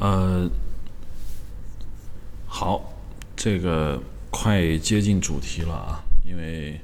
[0.00, 0.48] 呃，
[2.46, 2.82] 好，
[3.36, 6.80] 这个快接近主题了啊，因为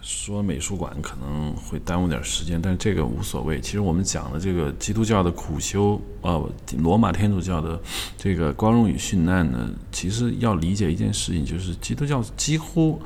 [0.00, 3.60] 说美术馆可能会耽误点时间，但这个无所谓。
[3.60, 6.40] 其实我们讲的这个基督教的苦修啊，
[6.78, 7.80] 罗马天主教的
[8.16, 13.02] 这个光荣与殉难呢，其实要理解一件事情，就是基督教几乎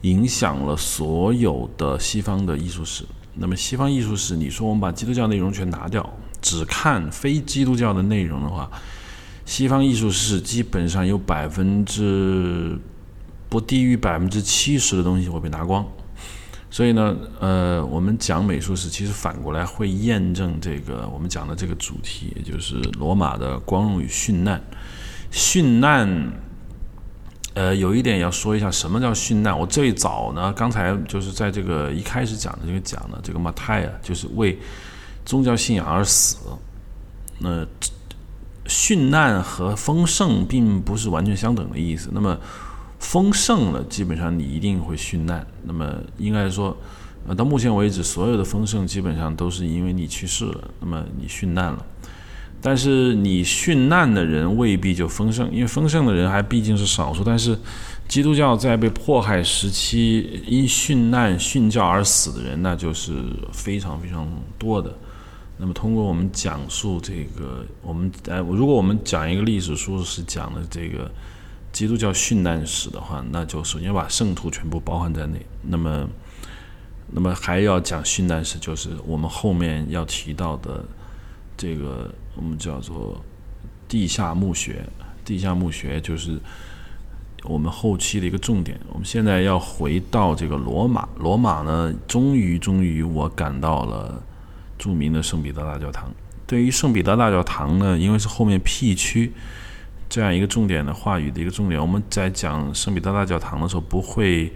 [0.00, 3.04] 影响了所有的西方的艺术史。
[3.34, 6.08] 那么西方艺术史，你说我们把基督教内容全拿掉？
[6.42, 8.68] 只看非基督教的内容的话，
[9.46, 12.78] 西方艺术史基本上有百分之
[13.48, 15.86] 不低于百分之七十的东西会被拿光。
[16.68, 24.60] 所以呢，呃，我们讲美术史，其实反过来会验证这个我们讲的这个主题，也就是罗马的光荣与殉难。
[25.30, 26.32] 殉难，
[27.54, 29.58] 呃，有一点要说一下，什么叫殉难？
[29.58, 34.58] 我最早呢，刚才就是在这个一开始讲的这个讲的这个马太啊，就是为。
[35.24, 36.36] 宗教信仰而死，
[37.38, 37.66] 那
[38.66, 42.10] 殉难和丰盛并不是完全相等的意思。
[42.12, 42.38] 那么
[42.98, 45.46] 丰盛了，基本上你一定会殉难。
[45.64, 46.76] 那么应该说，
[47.26, 51.86] 呃，到目前为止，所有的丰盛基本上都是因为你去世了，那么你殉难了。
[52.62, 57.24] 但是你殉难的人未必就丰盛，因为丰盛的人还毕竟是少数。
[57.24, 57.58] 但是
[58.06, 63.12] 基督教在被迫害时期因殉难殉教而死的人，那就是
[63.52, 64.26] 非常非常
[64.58, 64.96] 多的。
[65.58, 71.10] 那么，通过我们讲述这个，我们哎，如果我们讲一个历史书是讲的这个
[71.72, 75.44] 基督教殉难史的话，那就首先把圣徒全部包含在内。
[75.62, 76.08] 那么，
[77.10, 80.84] 那么还要讲殉难史，就是我们后面要提到的
[81.56, 83.22] 这个我们叫做
[83.88, 84.84] 地下墓穴。
[85.24, 86.38] 地下墓穴就是
[87.44, 88.78] 我们后期的一个重点。
[88.88, 94.22] 我们现在要回到这个罗马，罗马呢，终于，终于，我赶到了。
[94.78, 96.12] 著名的圣彼得大教堂，
[96.44, 99.32] 对于圣彼得大教堂呢，因为是后面 P 区
[100.08, 104.52] 这样一个重点的话语的一个重点，我们在讲圣彼得大教堂的时候不会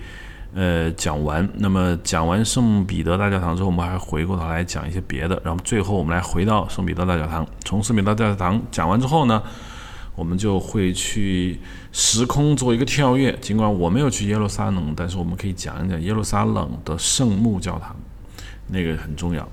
[0.55, 1.49] 呃讲完。
[1.55, 5.41] 那么讲完圣彼得大教堂之后，我们还回过头来讲一些别的。
[5.45, 7.47] 然后最后我们来回到圣彼得大教堂。
[7.65, 9.43] 从圣彼得大教堂讲完之后呢，
[10.15, 11.61] 我们就会去
[11.93, 13.37] 时空做一个跳跃。
[13.41, 17.95] 尽管我没有去耶路撒冷，但是我们可以讲一讲耶路撒冷的圣母教堂，
[18.69, 19.47] 那个很重要。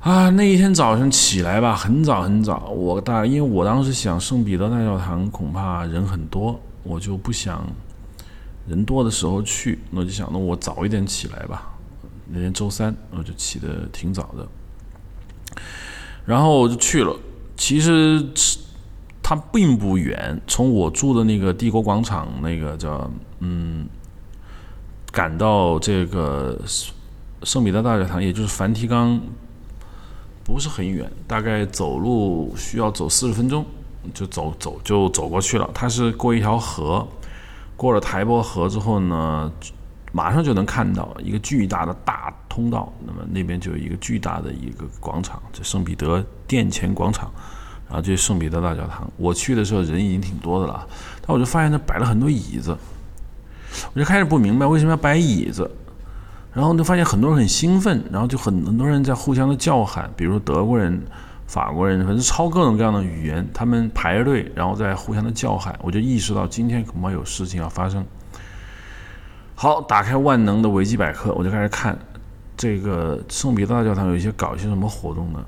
[0.00, 2.68] 啊，那一天早上起来吧，很早很早。
[2.68, 7.66] 我大，因为我当时想圣彼得大教堂恐怕人很多，我就不想
[8.66, 9.78] 人多的时候去。
[9.90, 11.74] 我就想，那我早一点起来吧。
[12.26, 14.46] 那天周三，我就起得挺早的。
[16.24, 17.14] 然后我就去了。
[17.56, 18.24] 其实
[19.22, 23.10] 它并不远，从我住的那个帝国广场那个叫
[23.40, 23.86] 嗯，
[25.12, 26.58] 赶到这个
[27.42, 29.20] 圣彼得大教堂，也就是梵蒂冈。
[30.46, 33.64] 不是很远，大概走路需要走四十分钟，
[34.12, 35.70] 就走走就走过去了。
[35.72, 37.08] 它是过一条河，
[37.76, 39.52] 过了台伯河之后呢，
[40.12, 42.92] 马上就能看到一个巨大的大通道。
[43.06, 47.30] 那么那边就有一个巨大的一个广场，就圣彼得殿前广场，
[47.88, 49.10] 然后就是圣彼得大教堂。
[49.16, 50.86] 我去的时候人已经挺多的了，
[51.20, 52.76] 但我就发现那摆了很多椅子，
[53.92, 55.70] 我就开始不明白为什么要摆椅子。
[56.52, 61.02] 然后就发现很多人很兴奋，然后就很很多人在互相的叫喊，比如德国人、
[61.46, 65.78] 法国人，反正抄各种各样的语言，他们排着队，然后在互相的叫喊。
[65.82, 68.04] 我就意识到今天恐怕有事情要发生。
[69.54, 71.96] 好，打开万能的维基百科，我就开始看
[72.56, 75.44] 这个圣彼得大教堂有一些搞一些什么活动呢？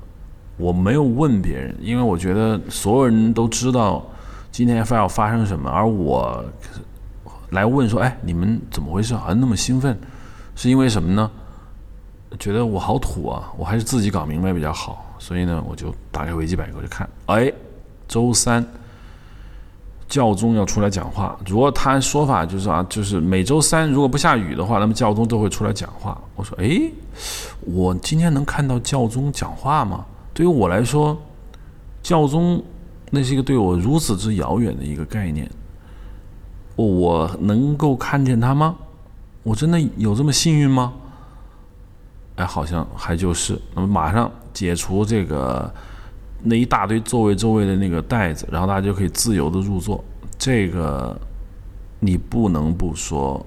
[0.57, 4.05] 我没有问别人，因为我觉得所有人都知道
[4.51, 6.43] 今天要发生什么，而我
[7.51, 9.13] 来问说：“哎，你们怎么回事？
[9.13, 9.97] 好像那么兴奋。”
[10.55, 11.29] 是因为什么呢？
[12.39, 15.05] 觉得我好土啊，我还是自己搞明白比较好。
[15.19, 17.09] 所以呢，我就打开维基百科去看。
[17.25, 17.51] 哎，
[18.07, 18.65] 周三
[20.07, 21.37] 教宗要出来讲话。
[21.47, 26.21] 如果他说法就是啊，就是每周三如果不下雨的话，那么教宗都会出来讲话。
[26.35, 26.81] 我说，哎，
[27.61, 30.05] 我今天能看到教宗讲话吗？
[30.33, 31.17] 对于我来说，
[32.03, 32.63] 教宗
[33.09, 35.49] 那是一个对我如此之遥远的一个概念。
[36.75, 38.75] 我能够看见他吗？
[39.41, 40.93] 我真的有这么幸运吗？
[42.37, 43.59] 哎，好像还就是。
[43.75, 45.71] 那么马上解除这个
[46.41, 50.03] 那一大堆座位周围的那个袋子，然后大家就可以自由的入座。
[50.37, 51.19] 这个
[51.99, 53.45] 你不能不说。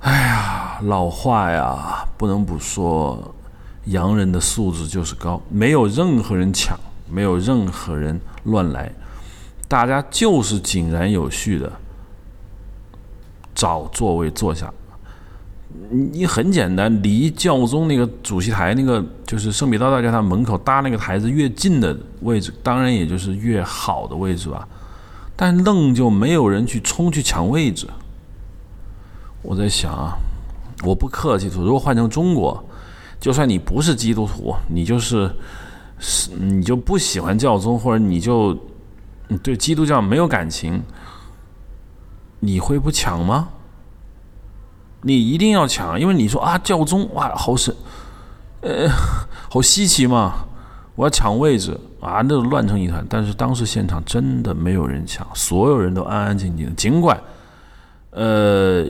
[0.00, 3.34] 哎呀，老话呀，不能不说，
[3.86, 6.78] 洋人的素质就是高，没有任何人抢，
[7.08, 8.92] 没有任何人乱来，
[9.66, 11.72] 大家就是井然有序的。
[13.54, 14.70] 找座位坐下，
[15.90, 24.66] 你很简单，离教宗那个主席台那个就是圣彼得大教堂门口搭那个台子越近的位置，当然也就是越好的位置吧。
[25.36, 27.88] 但愣就没有人去冲去抢位置。
[29.42, 30.16] 我在想啊，
[30.84, 32.64] 我不客气说，如果换成中国，
[33.18, 35.30] 就算你不是基督徒，你就是
[35.98, 38.56] 是你就不喜欢教宗，或者你就
[39.42, 40.80] 对基督教没有感情，
[42.38, 43.48] 你会不抢吗？
[45.06, 47.74] 你一定要抢，因为你说啊，教宗哇，好神，
[48.62, 48.88] 呃，
[49.50, 50.46] 好稀奇嘛，
[50.96, 53.04] 我要抢位置啊，那都乱成一团。
[53.06, 56.74] 但是当时现场真的没有人抢，所有人都安安静静。
[56.74, 57.20] 尽管，
[58.12, 58.86] 呃，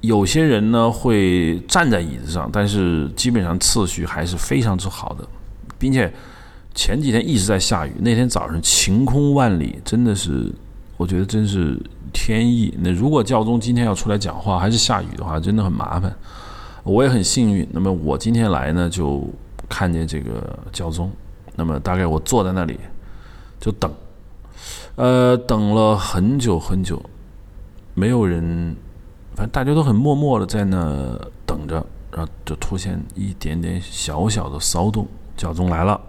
[0.00, 5.26] 有些人呢会站在椅子上，但是基本上次序还是非常之好的，
[5.76, 6.12] 并且
[6.72, 10.54] 前几天一直在下雨，那天早上晴空万里，真的是，
[10.96, 11.76] 我觉得真是。
[12.18, 12.72] 天意。
[12.80, 16.10] 那如果教宗今天要出来讲话，还是下雨的话，真的很麻烦。
[16.82, 17.68] 我也很幸运。
[17.70, 19.22] 那么我今天来呢，就
[19.68, 21.12] 看见这个教宗。
[21.54, 22.80] 那么大概我坐在那里
[23.60, 23.92] 就等，
[24.94, 26.98] 呃，等了很久很久，
[27.92, 28.74] 没有人，
[29.34, 31.84] 反正大家都很默默的在那等着。
[32.12, 36.00] 然后就出现一点点小小的骚动，教宗来了。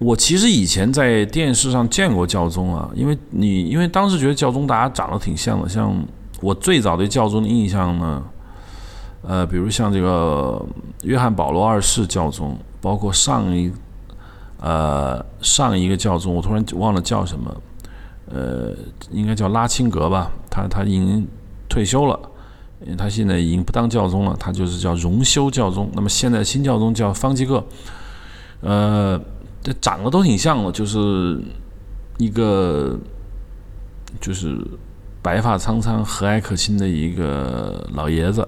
[0.00, 5.94] 我其实以前在电视上见过教宗啊，因为你因为当时觉得教宗大家长得挺像的，像
[6.40, 8.22] 我最早对教宗的印象呢，
[9.20, 10.64] 呃，比如像这个
[11.02, 13.70] 约翰保罗二世教宗，包括上一
[14.58, 17.54] 呃上一个教宗，我突然忘了叫什么，
[18.32, 18.74] 呃，
[19.10, 21.28] 应该叫拉钦格吧，他他已经
[21.68, 22.18] 退休了，
[22.96, 25.90] 他现在已经不当教宗了，他就是叫荣休教宗。
[25.92, 27.62] 那么现在新教宗叫方济各，
[28.62, 29.20] 呃。
[29.62, 31.38] 这长得都挺像的，就是
[32.18, 32.98] 一个
[34.20, 34.58] 就是
[35.20, 38.46] 白发苍苍、和蔼可亲的一个老爷子，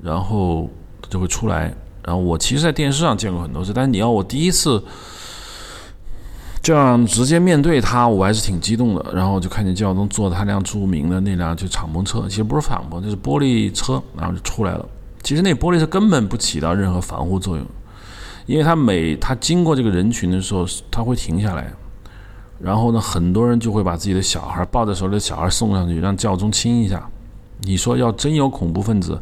[0.00, 0.70] 然后
[1.08, 1.74] 就会出来。
[2.02, 4.82] 然后我其实，在电视上见过很多次，但是你要我第一次
[6.62, 9.12] 这样直接面对他，我还是挺激动的。
[9.12, 14.88] 然后就看见教宗坐他辆著名的那辆就敞篷车，其实不是敞篷，就是玻璃车，然后就出来了。
[15.22, 17.66] 其实那玻璃车根本不起到任何防护作用。
[18.50, 21.72] 因为他每他经过这个人群的时候，他会停下来，
[22.58, 27.08] 然后呢，很多人就会把自己的小孩抱在手里的小孩送上去，让教宗亲一下。
[27.60, 29.16] 你说要真有恐怖分子，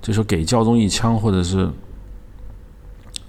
[0.00, 1.68] 就说给教宗一枪，或者是，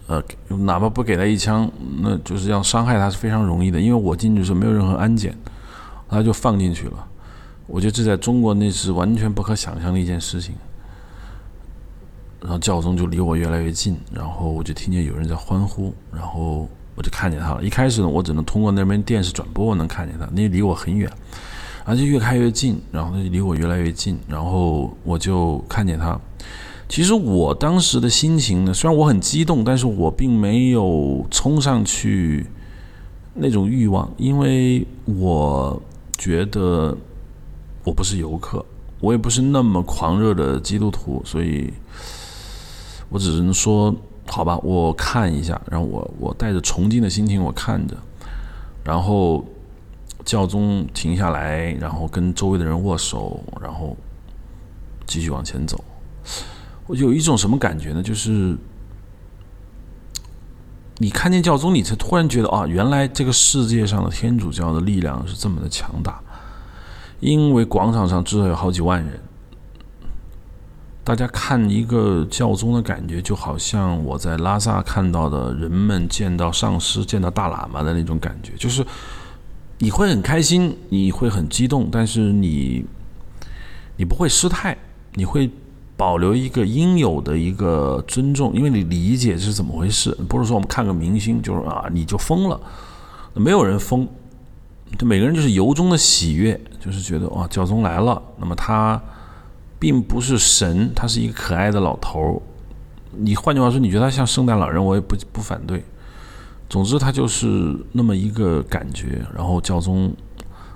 [0.08, 1.70] 呃，哪怕不给他一枪，
[2.02, 3.78] 那就是要伤害他是非常容易的。
[3.78, 5.38] 因为我进去时候没有任何安检，
[6.08, 7.08] 他就放进去了。
[7.68, 10.56] 我觉得这在中国那是完全不可想象的一件事情。
[12.42, 17.64] 然后教宗就离我越来越近，然后我就听见有人在欢呼，然后我就看见他了。
[17.64, 21.08] 一开始呢，我只能通过那边电视转播我能看见他，那离我很远，
[21.86, 26.20] 而且越开越近，然后他就离我越来越近，然后我就看见他。
[26.90, 32.48] 其实我当时的心情呢，虽然我很激动，但是我并没有冲上去
[33.36, 35.80] 那种欲望，因为我
[36.18, 36.98] 觉得
[37.84, 38.66] 我不是游客，
[39.00, 41.72] 我也不是那么狂热的基督徒，所以。
[43.12, 43.94] 我只能说，
[44.26, 47.96] 好吧，我看一下，然后我我带着崇敬的心情我看着，
[48.86, 49.46] 然后
[50.24, 53.98] 教宗停下来，然后跟周围的人握手，然后
[55.06, 55.84] 继续往前走。
[56.88, 58.02] 我有一种什么感觉呢？
[58.02, 58.58] 就是
[61.00, 66.22] 你看见教宗，你才突然觉得啊，原来这个世界上的天主教的力量是这么的强大，
[67.20, 69.20] 因为广场上至少有好几万人。
[71.04, 78.86] 大家看一个教宗的感觉，就好像我在拉萨看到的人们见到上师、见到大喇嘛的那种感觉，就是
[79.80, 82.86] 你会很开心，你会很激动，但是你
[83.98, 84.78] 你不会失态，
[85.16, 85.50] 你会
[85.98, 90.12] 保留一个应有的一个尊重，因为你理解这是怎么回事。
[90.30, 92.62] 不是说我们看个明星就是啊你就疯了，
[93.34, 94.08] 没有人疯，
[95.00, 99.02] 就每个人就是由衷的喜悦，就是觉得哇教宗来了，那么他。
[99.82, 102.40] 并不是神，他是一个可爱的老头儿。
[103.18, 105.84] 你换句话说，你觉得他像圣诞老人，我也不不反对。
[106.70, 109.26] 总之，他就是那么一个感觉。
[109.36, 110.14] 然后教宗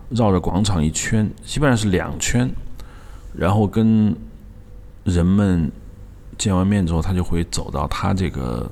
[0.09, 2.49] 绕着广场一圈，基本上是两圈，
[3.35, 4.15] 然后跟
[5.03, 5.71] 人们
[6.35, 8.67] 见完面之后，他就会走到他这个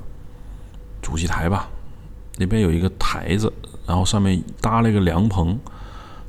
[1.00, 1.70] 主席台吧，
[2.38, 3.52] 那边有一个台子，
[3.86, 5.56] 然后上面搭了一个凉棚，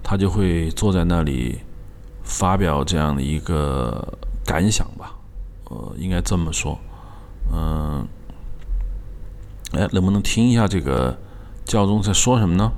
[0.03, 1.57] 他就会坐在那里。
[2.25, 5.13] 发表这样的一个感想吧，
[5.69, 6.77] 呃，应该这么说，
[7.53, 8.05] 嗯，
[9.71, 11.17] 哎，能不能听一下这个
[11.63, 12.71] 教宗在说什么呢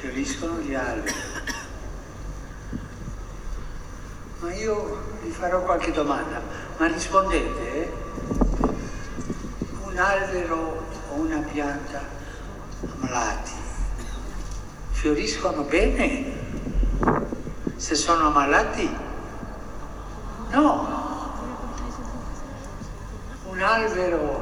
[0.00, 1.12] ？fioriscono gli alberi.
[4.40, 6.40] Ma io vi farò qualche domanda,
[6.78, 7.92] ma rispondete.
[9.98, 10.86] Nascero
[11.16, 12.00] una pianta
[13.00, 13.50] malati.
[14.92, 16.24] fioriscono bene?
[17.76, 18.88] Se sono malati?
[20.52, 20.86] No.
[23.50, 24.40] Un albero,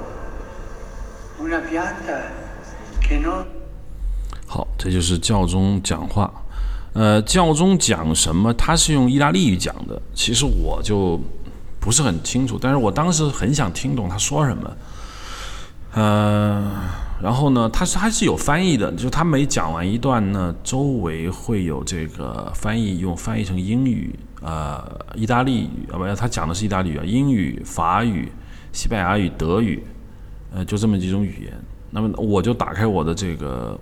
[1.38, 2.20] una pianta
[3.00, 3.46] che non
[4.46, 6.30] 好，这就是教宗讲话。
[6.92, 8.52] 呃，教宗讲什么？
[8.52, 10.00] 他是用意大利语讲的。
[10.14, 11.18] 其实我就
[11.80, 14.70] 不是很清楚，但是我当时很想听懂他说什么。
[15.96, 16.62] 呃，
[17.22, 24.84] 然后呢，他是还是有翻译的，就是他每讲完一段呢，周围会有这个翻译，用翻译成英语、呃，
[25.14, 28.30] 意大利语啊，不，他讲的是意大利语，英语、法语、
[28.72, 29.82] 西班牙语、德语，
[30.52, 31.52] 呃，就这么几种语言。
[31.90, 33.80] 那么我就打开我的这个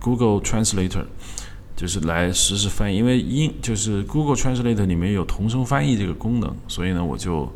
[0.00, 1.04] Google Translator，
[1.76, 7.48] 就是来实时翻译，因为英就是 Google Translator 里面有同声翻译这个功能，所以呢，我就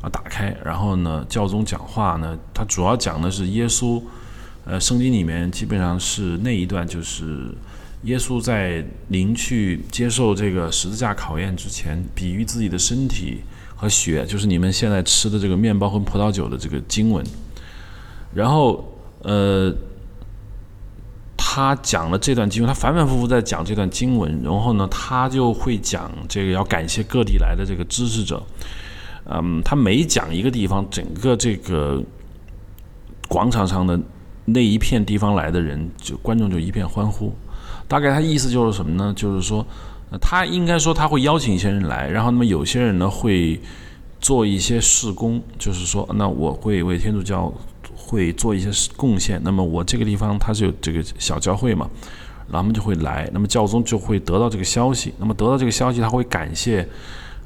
[0.00, 4.02] 啊打开，然后呢，教宗讲话呢，他主要讲的是耶稣，
[4.64, 7.48] 呃，圣经里面基本上是那一段，就是
[8.02, 13.40] 耶稣在临去接受这个十字架考验之前，比喻自己的身体
[13.76, 17.24] 和血，就是你们现在吃的这个面包和葡萄酒的这个经文，
[18.34, 19.74] 然后呃。
[21.52, 28.40] 他讲了这段经文，他反反复复在讲这段经文，然后呢，他就会讲这个要感谢各地来的这个支持者。
[29.30, 32.02] 嗯，他每讲一个地方，整个这个
[33.28, 33.98] 广场上的
[34.44, 37.32] 那一片地方来的人，就观众就一片欢呼。
[37.86, 39.12] 大概他意思就是什么呢？
[39.16, 39.64] 就是说，
[40.20, 43.60] 他应该说他会邀请一些人来，然后那么有些人呢会
[44.20, 47.52] 做一些事工，就是说，那我会为天主教。
[47.96, 51.88] 会做一些贡献，那么我这个地方它是有这个小教会嘛，
[52.48, 56.88] 然后他们就会来，那么教宗就会得到这个消息，那么得到这个消息，他会感谢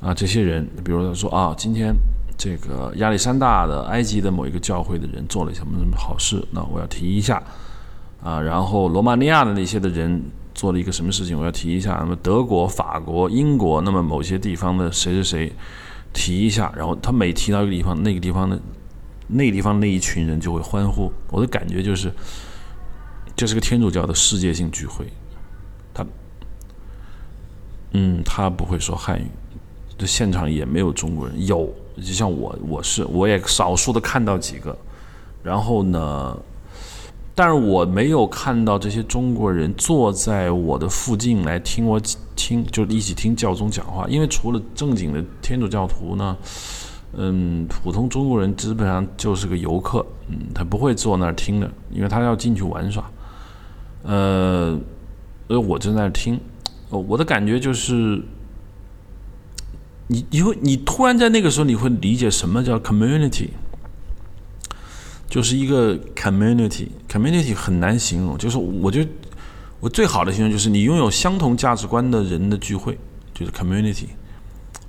[0.05, 1.95] 啊这些人，比如说啊，今天
[2.37, 7.43] 这个亚历山大的埃及的某一个教会的人做了什么什么好事，那我要提一下
[8.23, 10.23] 啊，然后罗马尼亚的那些的人
[10.55, 15.53] 做了一个什么事情，我要提一下，那么德国、法国、英国，那么某些地方的谁谁谁
[16.13, 18.61] 提一下，然后他每提到一个地方，那个地方的。
[19.27, 22.13] 那个地方那一群人就会欢呼，我的感觉就是，
[23.35, 25.07] 这是个天主教的世界性聚会。
[25.95, 26.05] 他，
[27.93, 29.27] 嗯，他不会说汉语，
[29.97, 31.47] 这现场也没有中国人。
[31.47, 34.77] 有，就像我，我是我也少数的看到几个，
[35.43, 36.39] 然后呢，
[37.35, 42.01] 但是我没有看到这些中国人坐在我的附近来听我
[42.37, 44.07] 听，就是一起听教宗讲话。
[44.09, 46.37] 因为除了正经的天主教徒呢。
[47.17, 53.09] 嗯，普通中国人基本上就是个游客，嗯，他不会坐那儿听的，因为他要进去玩耍。
[54.03, 54.77] 呃，
[55.47, 56.41] 呃，我正在那听，
[56.91, 58.21] 我的感觉就是，
[60.07, 63.49] 你，你会，你突然在那个时候，你会理解什么叫 community，
[65.29, 69.11] 就是一个 community，community 很难形容，就是我觉得
[69.81, 72.99] 我最好的形容就是你拥有相同价值观的人的聚会，
[73.33, 74.07] 就是 community，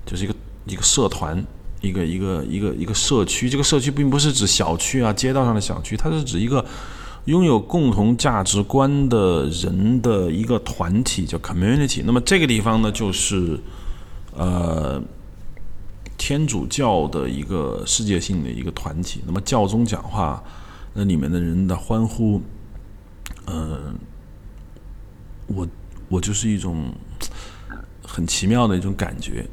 [0.06, 1.46] 就是一个一个社团。
[1.82, 6.66] 一个一个一个一个社区，这个社区并不是指小区啊，街道上的小区，它是指一个
[7.26, 12.02] 拥有共同价值观的人的一个团体，叫 community。
[12.04, 13.60] 那么这个地方呢，就是
[14.36, 15.02] 呃
[16.18, 19.22] 天主教的一个世界性的一个团体。
[19.26, 20.44] 那么教宗讲话，
[20.94, 22.42] 那里面的人的欢呼，
[23.48, 23.96] 嗯，
[25.48, 25.68] 我
[26.10, 26.94] 我就是一种
[28.04, 29.46] 很奇妙的一种感觉。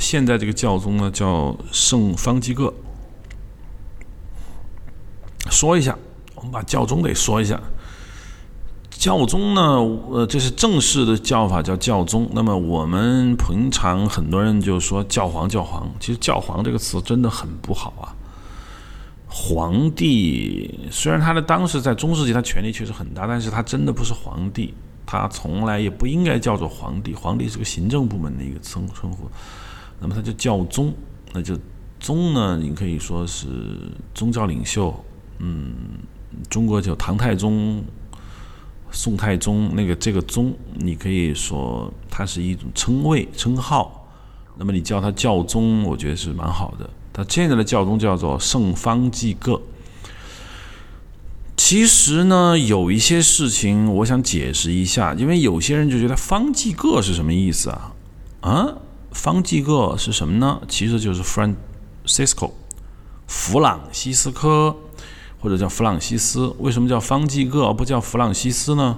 [0.00, 2.72] 现在这个教宗呢，叫圣方济各。
[5.50, 5.96] 说一下，
[6.34, 7.60] 我们把教宗得说一下。
[8.96, 9.62] 教宗呢，
[10.10, 12.28] 呃，这是正式的叫法，叫教宗。
[12.32, 15.90] 那么我们平常很多人就说教皇，教皇。
[16.00, 18.14] 其实教皇这个词真的很不好啊。
[19.26, 24.72] 皇帝虽然他的当时在中世纪他权力确实很大，但是他真的不是皇帝，
[25.04, 27.12] 他从来也不应该叫做皇帝。
[27.14, 29.28] 皇帝是个行政部门的一个称称呼。
[30.00, 30.94] 那么他就教宗，
[31.32, 31.58] 那就
[31.98, 32.56] 宗呢？
[32.56, 33.46] 你可以说是
[34.14, 34.94] 宗教领袖，
[35.40, 35.74] 嗯，
[36.48, 37.82] 中国就唐太宗、
[38.94, 44.08] 宋太宗，那个这个宗，你可以说它是一种称谓、称号。
[44.56, 46.88] 那么你叫他教宗，我觉得是蛮好的。
[47.12, 49.60] 他现在的教宗叫做圣方济各。
[51.56, 57.92] 其实呢，有一些事情我想解释一下，因为有些人就觉得方济各是什么意思啊？
[58.42, 58.74] 啊？
[59.10, 60.60] 方济各是什么呢？
[60.68, 62.52] 其实就是 Francisco，
[63.26, 64.76] 弗朗西斯科，
[65.44, 66.54] 或者叫弗朗西斯。
[66.58, 68.96] 为什么叫方济各而不叫弗朗西斯呢？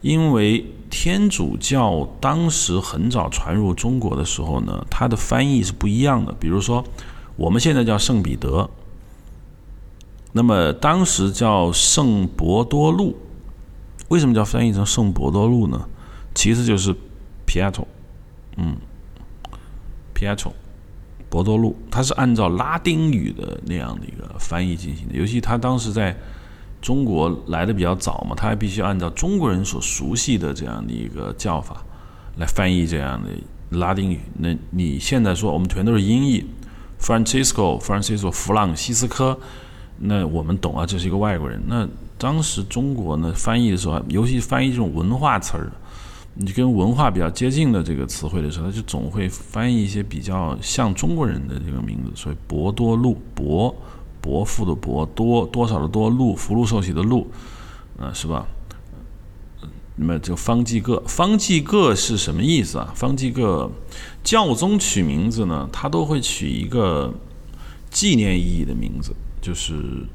[0.00, 6.32] 因为天主教当时很早传入中国的时候呢，它的翻译是不一样的。
[6.40, 6.82] 比如说，
[7.36, 8.70] 我们现在叫圣彼得，
[10.32, 13.14] 那么当时叫圣伯多禄。
[14.08, 15.86] 为什么叫翻译成圣伯多禄呢？
[16.34, 16.94] 其实就是
[17.46, 17.84] Pietro，
[18.56, 18.76] 嗯
[20.14, 20.52] ，Pietro，
[21.32, 25.14] 博多禄，它是按照拉丁语的那样的一个翻译进行的。
[25.14, 26.14] 尤其他当时在
[26.82, 31.82] 中国来的比较早嘛，他还必须按照中国人所熟悉的这样的一个叫法
[32.36, 33.30] 来翻译这样的
[33.78, 34.20] 拉丁语。
[34.36, 36.44] 那你现在说我们全都是音译
[37.00, 39.38] ，Francisco，Francisco，弗朗西斯科，
[40.00, 41.62] 那我们懂啊，这是一个外国人。
[41.66, 45.72] 那当时中国呢翻译的时候，尤其翻译这种文化词儿。
[46.34, 53.74] 你跟文化比较接近的这个词汇的时候，他就总会翻译一些比较像中国人的这个名字，所以博多禄伯
[54.20, 57.30] 伯父的伯多多少的多禄福禄寿喜的禄，
[57.98, 58.46] 啊是吧？
[59.96, 62.90] 那么就方济各，方济各是什么意思啊？
[62.96, 63.70] 方济各
[64.24, 67.12] 教宗取名字呢，他都会取一个
[67.90, 70.06] 纪念意义的名字，就是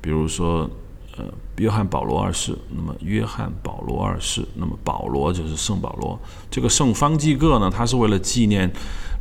[0.00, 0.70] 比如说。
[1.18, 1.24] 呃，
[1.56, 6.16] 约翰保罗二世，那么约翰保罗二世，那么保罗就是圣保罗。
[6.48, 8.70] 这个圣方济各呢，他是为了纪念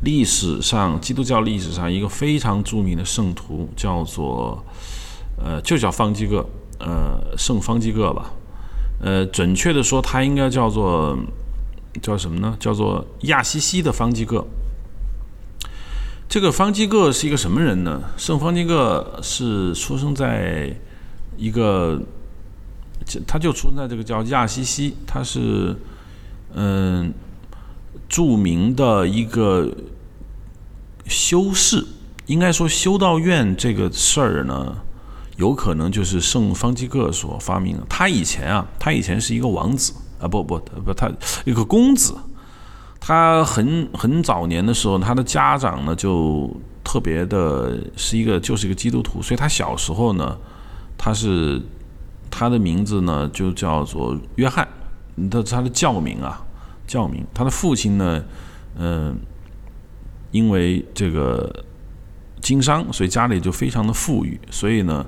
[0.04, 4.64] 历史上基督教历史上一个非常著名的圣徒，叫做
[5.44, 8.32] 呃，就叫方济各，呃，圣方济各吧。
[9.02, 11.18] 呃，准确的说，他应该叫做
[12.00, 12.56] 叫什么呢？
[12.60, 14.46] 叫做亚西西的方济各。
[16.30, 18.04] 这个方济各是一个什么人呢？
[18.18, 20.80] 圣方济各是出生在。
[21.38, 22.02] 一个，
[23.28, 25.76] 他就出生在这个叫亚西西，他是
[26.56, 27.14] 嗯
[28.10, 29.72] 著名的一个
[31.06, 31.86] 修士，
[32.26, 34.76] 应该说修道院这个事儿呢，
[35.36, 37.86] 有可能就是圣方济各所发明的。
[37.88, 41.12] 他以前啊，他以前是一个王子啊，不不不，他
[41.46, 42.16] 一个公子。
[43.00, 46.52] 他很很早年的时候，他的家长呢就
[46.84, 50.36] 特别的是一个就是一个基督徒，所以他小时候呢。
[50.98, 51.62] 他是
[52.30, 54.68] 他的名字呢，就叫做约翰，
[55.30, 56.44] 的他的教名啊，
[56.88, 57.26] 教名。
[57.34, 58.24] 他的父亲呢，
[58.78, 59.18] 嗯，
[60.32, 61.64] 因为这个
[62.42, 65.06] 经商，所以家里就非常的富裕，所以呢，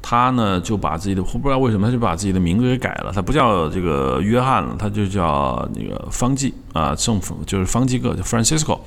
[0.00, 8.80] 他呢就把自己的，不知道为什么他就把自己的名字给改了，他不叫这个约翰了，他就叫那个方济啊，政府就是方济各，叫 Francisco。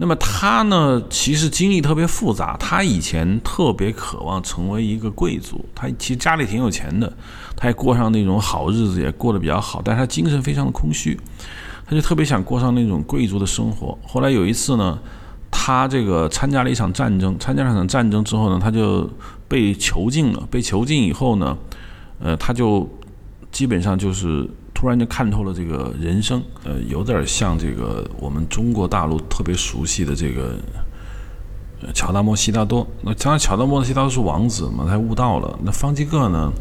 [0.00, 2.56] 那么他呢，其实经历特别复杂。
[2.56, 7.12] 他以前特别渴望成为一个贵族，他其实家里挺有钱的，
[7.56, 9.82] 他也过上那种好日子，也过得比较好。
[9.84, 11.18] 但是他精神非常的空虚，
[11.84, 13.98] 他就特别想过上那种贵族的生活。
[14.06, 14.96] 后来有一次呢，
[15.50, 19.10] 他这个参加了一场战争，参加了一场战争之后呢，他就
[19.48, 20.46] 被囚禁了。
[20.48, 21.58] 被囚禁以后呢，
[22.20, 22.88] 呃，他就
[23.50, 24.48] 基本上就是。
[24.78, 30.54] 突然就看透了这个人生，呃，有点像这个我们中国大陆特别熟悉的这个
[31.92, 32.86] 乔达摩悉达多。
[33.02, 35.58] 那当然，乔达摩悉达多是王子嘛，他悟道了。
[35.64, 36.52] 那方济各呢，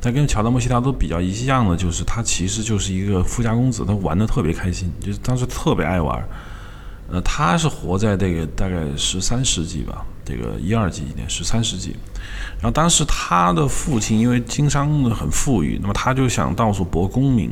[0.00, 6.16] 他跟乔达摩悉达多比较一样的，就是他其实就是一个富家公子，他玩的特别开心，就是当时特别爱玩。
[7.10, 10.04] 呃，他是活在这个大概十三世纪吧。
[10.24, 11.96] 这个一二几年，十三世纪，
[12.56, 17.50] 然后当时他的父亲因为经商很富裕，那么他就想到处博功名，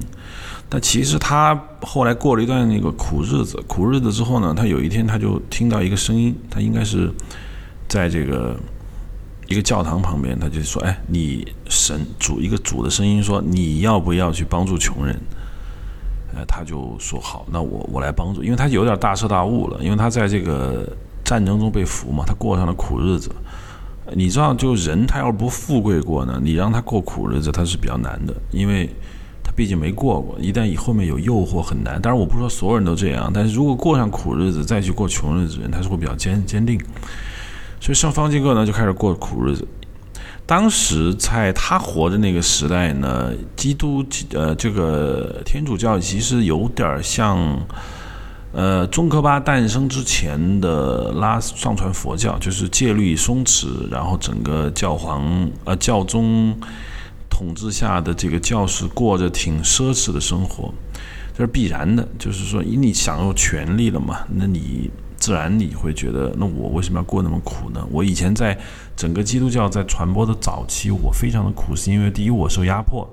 [0.69, 7.11] 但其实他后来过了一段那个苦日子，苦日子之后呢，他有一天他就听到一个声音，他应该是
[7.89, 8.55] 在这个
[9.49, 15.19] 一个教堂旁边，他就说：“哎，你神主一个主的声音说，你要不要去帮助穷人？”
[16.37, 20.87] 呃，他就说：“好，那我我来帮助。”因为他有点大彻大悟了，因为他在这个。
[21.27, 23.29] 战争中被俘嘛，他过上了苦日子。
[24.15, 28.89] 你知道，就人他要是不富贵过呢，你让他过苦日子，他是比较难的，因为
[29.43, 30.39] 他毕竟没过过。
[30.39, 32.01] 一旦以后面有诱惑，很难。
[32.01, 36.81] 当然，我不是说所有人都这样，但是如果过上苦日子再去过穷日子，人他是会比较坚坚定。
[37.81, 39.67] 所以像方济各呢就开始过苦日子。
[40.47, 47.59] 当时在他活的那个时代呢，基督呃这个天主教其实有点像。
[48.53, 56.59] 呃，宗喀巴诞生之前的拉上传佛教，就是戒律松弛，然后整个教皇呃教宗
[57.29, 60.73] 统治下的这个教士过着挺奢侈的生活，
[61.37, 62.09] 这是必然的。
[62.19, 64.91] 就是说，以你享有权利了嘛，那你
[65.27, 67.85] 自然你会觉得，那我为什么要过那么苦呢？
[67.91, 68.57] 我以前在
[68.95, 73.05] 整个基督教在传播的早期，我非常的苦，是因为第一我受压迫。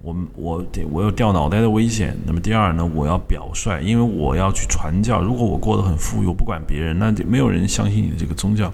[0.00, 2.16] 我我得我有掉脑袋的危险。
[2.24, 5.20] 那么第二呢，我要表率，因为我要去传教。
[5.20, 8.72] 如果我过得很富裕，我不管别人，那就没有人相信你的这个宗教。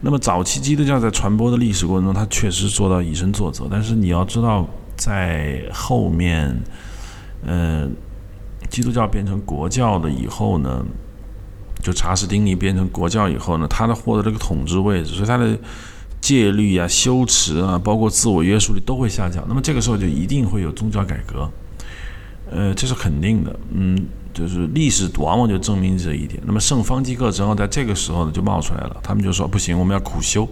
[0.00, 3.68] 那么早期基督教在传播的历史过程中，它确实做到以身作则。
[3.70, 6.60] 但是你要知道，在后面，
[7.46, 7.94] 嗯，
[8.68, 10.84] 基督教变成国教的以后呢，
[11.82, 15.58] 就查士丁尼变成国教以后呢，他的获得这个统治位置，所以他的
[16.20, 19.44] 戒律啊、修持啊，包括自我约束力都会下降。
[19.48, 21.50] 那么这个时候就一定会有宗教改革，
[22.50, 23.58] 呃，这是肯定的。
[23.72, 26.42] 嗯，就是历史往往就证明这一点。
[26.44, 30.48] 那么圣方济各正好在这个时候呢就冒出来了，他们就说不行，我们要苦修。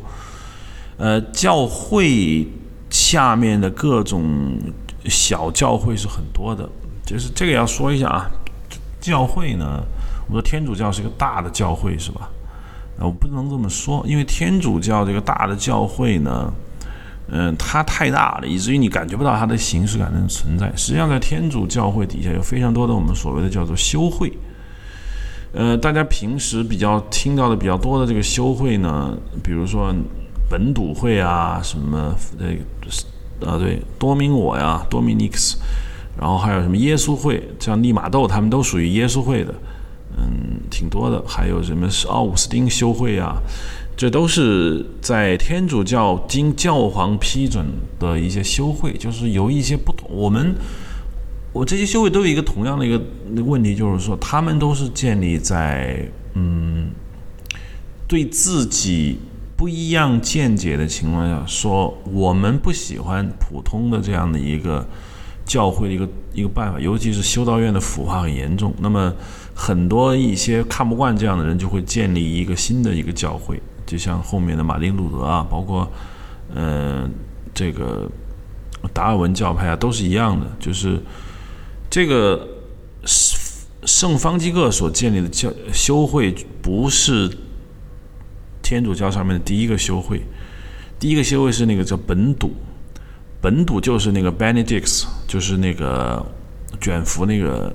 [0.97, 2.49] 呃，教会
[2.91, 4.59] 下面的各种
[5.05, 6.69] 小教会是很多的，
[7.05, 8.31] 就是这个要说一下啊。
[9.01, 9.81] 教会呢，
[10.29, 12.29] 我说天主教是一个大的教会是吧？
[13.01, 16.53] 我不能这么说，因为天主教这个大的教会呢，
[17.29, 20.71] 嗯，它太大了，以至于你感觉不到它的形式感的存在。
[20.77, 24.33] 实际上，在天主教会底下有非常多的我们所谓的叫做修会。
[25.53, 29.95] 呃，大家平时比较听到的比较多的这个修会呢，比如说。
[30.51, 35.59] 本笃会啊，什么这啊对，多明我呀，多米尼克斯，
[36.19, 39.53] 然后还有什么耶稣会，像利玛窦他们都属于耶稣会的，
[40.19, 41.23] 嗯，挺多的。
[41.27, 43.41] 还有什么是奥古斯丁修会啊，
[43.97, 47.67] 这都是在天主教经教皇批准
[47.99, 50.11] 的一些修会，就是有一些不同。
[50.11, 50.55] 我们
[51.53, 53.01] 我这些修会都有一个同样的一个
[53.45, 56.91] 问题，就是说他们都是建立在嗯
[58.07, 59.19] 对自己。
[59.59, 64.87] 不一样见解的情况下，说我们不喜欢普通的这样的一个
[65.45, 68.73] 教会的一个一个办法，尤其是修道院的腐化很严重。
[68.79, 69.13] 那么
[69.61, 75.91] 很多一些看不惯这样的人，就会建立一个新的一个教会，就像后面的马丁路德啊，包括
[76.55, 77.11] 嗯
[77.53, 78.09] 这个
[78.95, 80.47] 达尔文教派啊，都是一样的。
[80.61, 81.01] 就是
[81.91, 82.47] 这个
[83.85, 87.29] 圣方济各所建立的教修会不是。
[88.61, 90.21] 天主教上面的第一个修会，
[91.01, 92.51] 第一个修会是那个叫本笃，
[93.41, 96.23] 本笃就是那个 Benedicts，就是那个
[96.79, 97.75] 卷福那个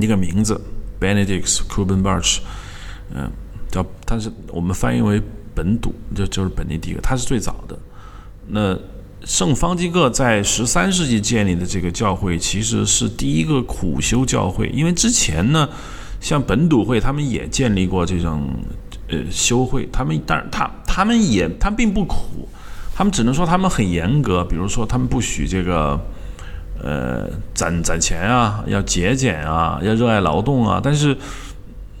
[0.00, 0.60] 一个名字
[1.00, 2.42] Benedicts k u b e n b a r c h
[3.14, 3.30] 嗯，
[3.70, 5.20] 叫，他是我们翻译为
[5.54, 7.78] 本笃，就就是本尼迪克，他是最早的。
[8.48, 8.78] 那
[9.24, 15.68] 圣方济各在十三世纪建立的这个教会，其实是第一个苦修教会，因为之前呢，
[16.20, 18.48] 像本笃会他们也建立过这种。
[19.08, 22.48] 呃，修会他们，但是他他们也，他并不苦，
[22.94, 26.00] 他们只能说他们很严格，比如说他们不许这个，
[26.82, 31.16] 呃，攒攒钱啊，要节俭啊，要热爱劳动啊，但是，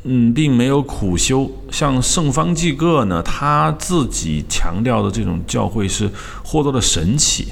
[0.04, 1.50] 嗯，并没有苦修。
[1.70, 6.10] 像圣方济各呢，他自己强调的这种教会是
[6.44, 7.46] 获得了神奇，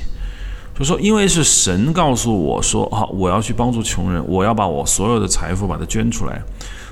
[0.78, 6.42] 就说因为是神告诉我说，啊，我要去帮助穷人，我要把我所有的财富把它捐出来，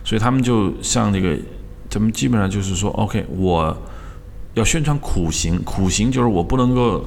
[0.04, 1.36] 所以他们就像那个。
[1.90, 3.74] 咱们基本上就是说，OK，我
[4.52, 7.02] 要宣传苦行，苦行就是我不能够，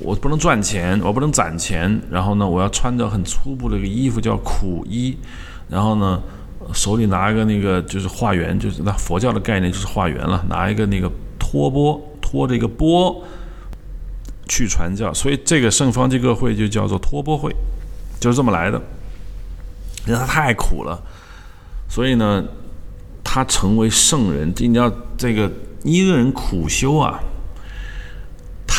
[0.00, 5.16] 我不能赚钱，我不能攒钱，然后呢，我要穿着很粗布的一个衣服叫苦衣，
[5.68, 6.22] 然后呢，
[6.72, 13.24] 手里拿一个那个就是化缘，就是那佛教的概念就是化缘了，拿一个那个托钵，托着一个钵
[14.48, 17.54] 去传教，所以这个圣方济各会就叫做托钵会，
[18.20, 18.80] 就是这么来的，
[20.06, 21.00] 因为他太苦了，
[21.88, 22.44] 所以呢。
[23.30, 25.52] 他成为圣人，你要这个
[25.84, 27.20] 一个人苦修啊，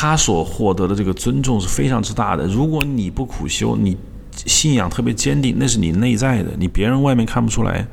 [0.02, 2.48] 他所获得的这个尊重是非常之大的。
[2.48, 3.98] 如果你不苦修，你
[4.32, 7.86] 信仰特别坚定，那是你内在的，你别人外面看不出来。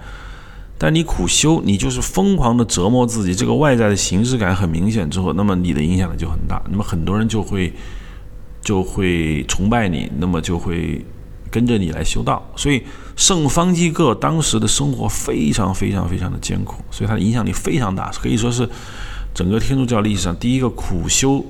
[0.79, 6.63] 但你苦修，你就是疯狂的折磨自己，这个外在的形式感很明显之后，那么你的影响力就很大。
[6.71, 7.73] 那么很多人就会
[8.63, 11.05] 就会崇拜你，那么就会。
[11.49, 12.83] 跟着你来修道，所以
[13.15, 18.69] 圣方济各当时的生活非常非常非常的艰苦，所以他的影响力非常大，可以说是
[19.33, 21.43] 整个天主教历史上第一个苦修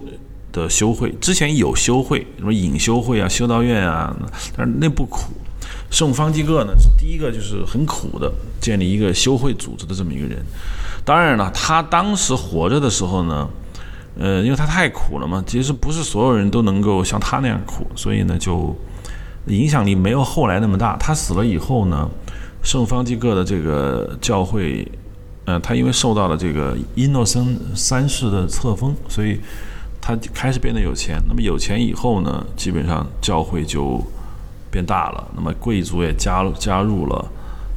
[0.56, 1.12] 的修会。
[1.20, 4.16] 之前有修会，什么隐修会啊、修道院啊，
[4.56, 5.34] 但是那不苦。
[5.90, 10.44] 圣方济各呢是第一个就是很苦的建立一个修会组织的这么一个人。
[11.04, 13.48] 当然了，他当时活着的时候呢，
[14.18, 18.74] 呃，因为他太苦了嘛，其实不是所有人都能够像他那样苦，所以呢就。
[19.48, 20.96] 影响力没有后来那么大。
[20.96, 22.10] 他死了以后呢，
[22.64, 24.84] 圣方济各的这个教会，
[25.44, 29.38] 呃，他因为受到了这个伊诺森三世的册封，所以
[30.06, 31.20] 他开始变得有钱。
[31.26, 34.00] 那么有钱以后呢，基本上教会就
[34.70, 35.28] 变大了。
[35.34, 37.28] 那么贵族也加加入了，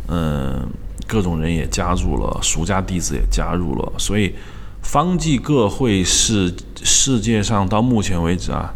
[0.10, 0.70] 嗯，
[1.08, 3.94] 各种人也加入了，俗家弟子也加入了。
[3.98, 4.36] 所以
[4.84, 8.72] 方济各会是世界上到目前为止啊。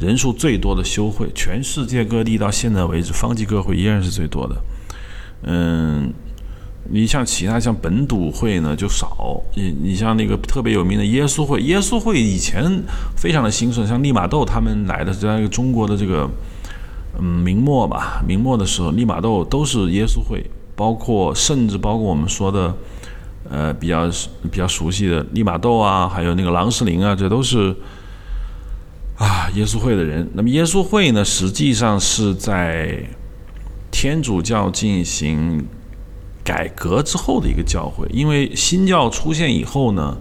[0.00, 4.56] 人数最多的修会，全世界各地到现在为止，方济各会依然是最多的。
[5.42, 6.10] 嗯，
[6.90, 9.42] 你像其他像本笃会呢就少。
[9.54, 12.82] 你你像那个特别有名的耶稣会，耶稣会以前
[13.16, 16.28] 非常的兴盛，像利玛窦他们来的，这样一个中国的这个
[17.18, 20.44] 嗯明末吧，明末的时候，利玛窦都是耶稣会，
[20.76, 22.76] 包括甚至包括我们说的，
[23.48, 24.08] 呃，比较
[24.50, 27.74] 比较熟悉的利玛窦啊，还有那个郎世林啊，这都是
[29.16, 30.28] 啊耶稣会的人。
[30.34, 33.02] 那么耶稣会呢，实际上是在
[33.90, 35.64] 天主教进行
[36.44, 40.16] 改革之后的一个教会，因为新教出现以后呢。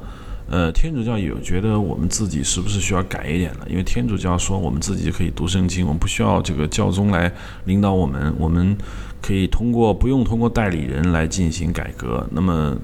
[0.49, 3.65] 呃，天主教有觉得我们自己是不是需要改一点了？
[3.67, 7.31] 因为天主教说我们自己可以读圣经，我们不需要这个教宗来
[7.65, 8.77] 领导我们，我们
[9.19, 12.27] 可以通过不用通过代理人来进行改革。
[12.29, 12.77] 那么，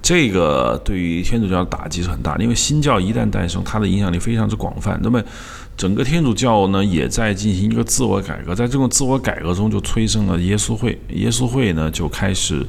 [0.00, 5.00] 这个对于天主教打击是很大的，因为新教一旦诞生，它的影响力非常之广泛。
[5.02, 5.20] 那么，
[5.78, 11.00] 整个天主教呢也在进行一个自我改革，在这种自我改革中就催生了耶稣会。
[11.10, 12.66] 耶稣会呢就开始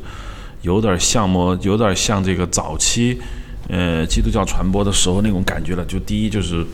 [0.62, 3.19] 有点像么，有点像这个早期。
[3.67, 6.65] 呃，基督教传播的时候那种感觉了，就第一就是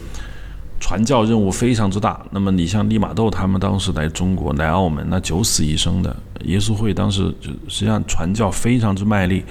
[0.80, 2.26] 传教任务非常之大。
[2.32, 9.44] 那么你像利玛窦他们当时来中国来澳门，那九死一生的耶稣会当时就实际上传教非常之卖力。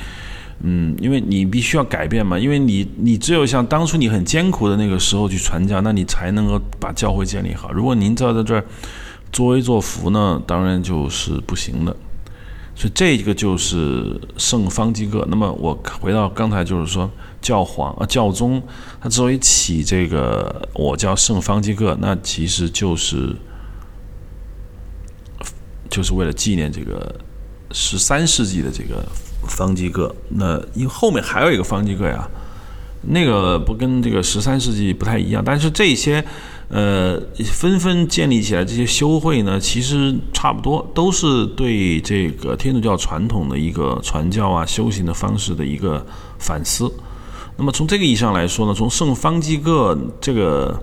[0.66, 7.70] 嗯，因为你必须要改变嘛，因为你你只有像当初你很艰苦的那个时候去传教，那你才能够把教会建立好。
[7.72, 8.64] 如果您站在这儿
[9.30, 11.94] 作威作福呢，当然就是不行的。
[12.76, 15.24] 所以这个就是圣方济各。
[15.30, 17.10] 那么我回到刚才就是说。
[17.44, 18.62] 教皇啊，教宗，
[19.02, 23.36] 他之所以起这个我叫圣方济各，那其实就是
[25.90, 27.14] 就是为了纪念这个
[27.70, 29.04] 十三世纪的这个
[29.48, 30.14] 方济各。
[30.30, 32.28] 那因为后面还有一个方济各呀，
[33.02, 35.42] 那个不跟这个十三世纪不太一样。
[35.44, 36.24] 但是这些
[36.68, 37.20] 呃
[37.52, 46.04] 纷纷建立起来这些修会呢，其实差不多都是对这个天主教传统的一个传教啊、修行的方式的一个
[46.38, 46.90] 反思。
[47.56, 50.82] 那么从这个意义上来说呢，从圣方济各这个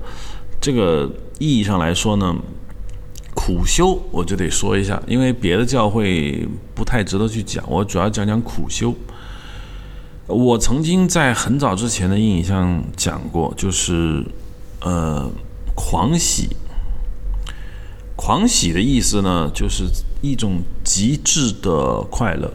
[0.61, 2.33] 这个意义上来说呢，
[3.33, 8.93] 苦修我就得说一下，因为别的教会不太值得去讲，我主要讲讲苦修。
[10.27, 14.23] 我曾经在很早之前的印象讲过，就是
[14.79, 15.29] 呃
[15.75, 16.49] 狂喜，
[18.15, 19.85] 狂喜的意思呢，就是
[20.21, 22.53] 一种极致的快乐。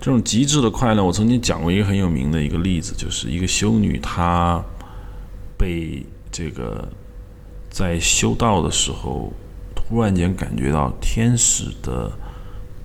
[0.00, 4.60] 这种极致的快乐，我曾经讲过一个很有名的一个例子，就是一个修女，她
[5.56, 6.88] 被这个
[7.72, 9.32] 在修道的时候，
[9.74, 12.12] 突然间感觉到天使的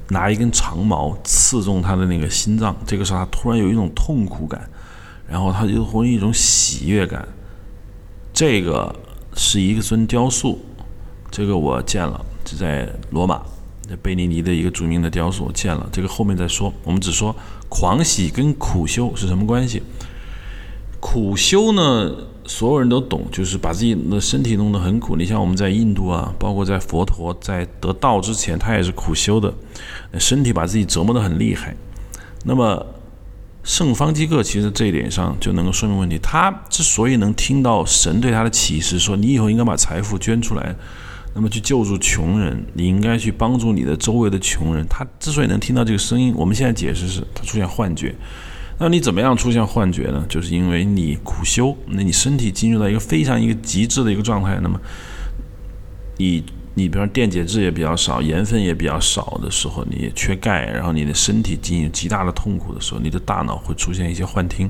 [0.07, 4.67] 拿一根长矛刺中他的那个心脏，这个时候他突然有一种痛苦感，
[5.29, 7.27] 然后他就会一种喜悦感。
[8.33, 8.95] 这个
[9.35, 10.57] 是一个尊雕塑，
[11.29, 13.41] 这个我见了，是在罗马。
[14.01, 16.73] 贝尼尼的一个著名的雕塑我，见了这个后面再说。
[16.83, 17.35] 我们只说
[17.67, 19.81] 狂喜跟苦修是什么关系？
[20.99, 22.11] 苦修呢，
[22.47, 25.15] 所有人都懂，就是把自己的身体弄得很苦。
[25.17, 29.53] 你像我们在印度啊，包括在佛陀在得道之前，他也是苦修的，
[30.17, 31.75] 身体把自己折磨得很厉害。
[32.45, 32.85] 那么
[33.63, 36.17] 圣方济各其实这一点上就能够说明问题。
[36.19, 40.73] 他之所以能听到神对他的启示，说你以后应该把财富捐出来。
[41.35, 44.83] 那么去救助穷人，你应该去帮助你的周围的穷人。
[44.89, 48.15] 他之所以能听到这个声音，我们现在解释是他出现幻觉。
[48.79, 50.23] 那你怎么样出现幻觉呢？
[50.29, 54.59] 就是因为你苦修，那你身体进入到一个非常一个极致的一个状态。
[54.61, 54.79] 那么
[56.17, 56.43] 你
[56.75, 64.69] 你比方电解质也比较少，盐分也比较少的时候，你也缺钙，然后你的身体进入极大的痛苦的时候，你的大脑会出现一些幻听。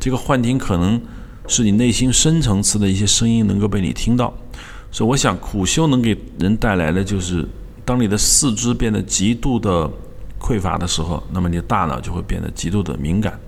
[0.00, 1.00] 这个幻听可能
[1.46, 4.36] 是你内心深层次的一些声音能够被你听到。
[4.90, 7.46] 所以，我想苦修能给人带来的就是，
[7.84, 9.88] 当你的四肢变得极度的
[10.40, 13.38] 匮乏的时候，那么你大脑就会变得极度的敏感。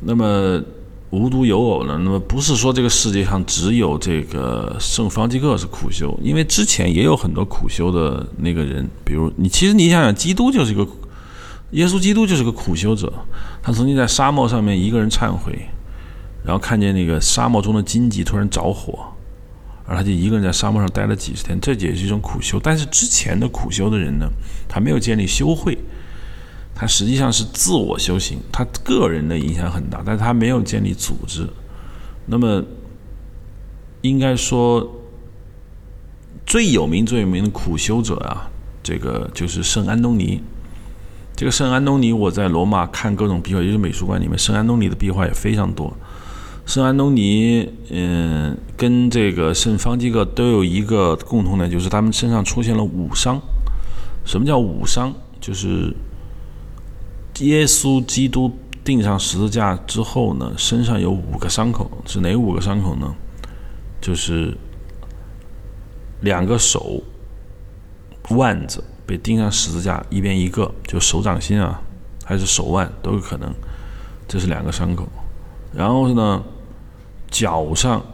[0.00, 0.62] 那么
[1.10, 1.98] 无独有偶呢？
[2.02, 10.86] 那么不是说这个世界上只有这个圣方济各是苦修，因为之前也有很多苦修的那个人，比如你，其实你想想，基督就是一个
[11.70, 13.12] 耶稣基督就是个苦修者，
[13.62, 15.58] 他曾经在沙漠上面一个人忏悔，
[16.44, 18.98] 然后看见那个沙漠中的荆棘突然着火。
[19.88, 22.60] 而他就一个人在沙漠上待了几十天，这也是一种苦修。
[22.62, 24.28] 但是之前的苦修的人呢，
[24.68, 25.78] 他没有建立修会，
[26.74, 31.48] 他实际上是自我修行，他个人的影响很大，但是他没有建立组织。
[32.26, 32.62] 那么，
[34.02, 34.86] 应该说
[36.44, 38.50] 最有名、最有名的苦修者啊，
[38.82, 40.42] 这个就是圣安东尼。
[41.34, 45.96] 这个圣安东尼，我在罗马看各种壁画，也就是美术馆里面，圣安东尼的壁画也非常多。
[46.68, 53.40] 圣安东尼，嗯，跟这个圣方济各都有一个共同点，就是他们身上出现了五伤。
[54.26, 55.10] 什么叫五伤？
[55.40, 55.96] 就是
[57.38, 58.54] 耶稣基督
[58.84, 63.14] 钉上十字架之后呢，身上有五个伤口，是哪五个伤口呢？
[63.98, 64.54] 就是
[66.20, 67.02] 两个手
[68.28, 71.80] 腕子被钉上十字架，一边一个，就手掌心啊，
[72.26, 73.50] 还是手腕都有可能。
[74.28, 75.08] 这是两个伤口。
[75.72, 76.42] 然后呢，
[77.30, 78.04] 脚上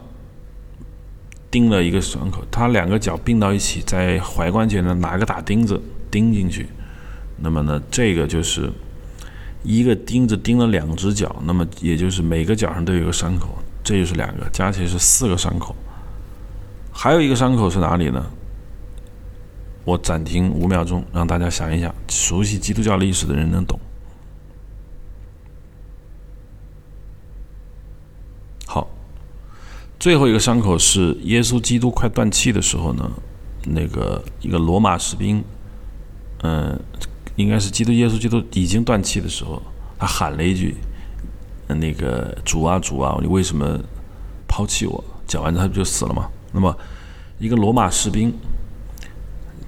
[1.50, 6.68] 钉了一个伤口，他两个脚并到一起，在踝关节呢拿个大钉子钉进去。
[7.36, 8.70] 那么呢，这个就是
[9.62, 15.74] 一个钉子钉了两只脚，那么也就是每个脚上都有一个伤口，这就是两个，加起来是四个伤口。
[16.92, 18.24] 还有一个伤口是哪里呢？
[19.84, 23.78] 我暂停五秒钟，让大家想一想，熟悉基督教历史的人能懂。
[28.64, 28.88] 好，
[30.04, 33.10] 最后一个伤口是耶稣基督快断气的时候呢，
[33.68, 35.42] 那个一个罗马士兵，
[36.42, 36.78] 嗯，
[37.36, 39.62] 应该是基督耶稣基督已经断气的时候，
[39.98, 40.76] 他喊了一句
[41.68, 43.80] ：“那个主啊主啊，你为什么
[44.46, 46.28] 抛弃我？”讲完他不就死了吗？
[46.52, 46.76] 那么，
[47.38, 48.30] 一个罗马士兵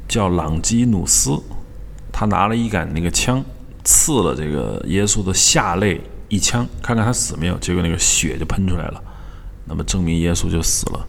[0.06, 1.30] 叫朗基努斯，
[2.12, 3.42] 他拿了一杆那个枪，
[3.84, 7.56] 刺了这个耶稣的下肋一枪，看看他死没有。
[7.56, 9.02] 结果那个血就喷出来了，
[9.66, 11.06] 那么证明耶稣就死了。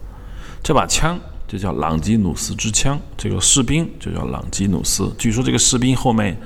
[0.62, 5.10] 这把枪就叫朗基努斯之枪，这个士兵就叫朗基努斯。
[5.16, 6.36] 据说这个士兵后面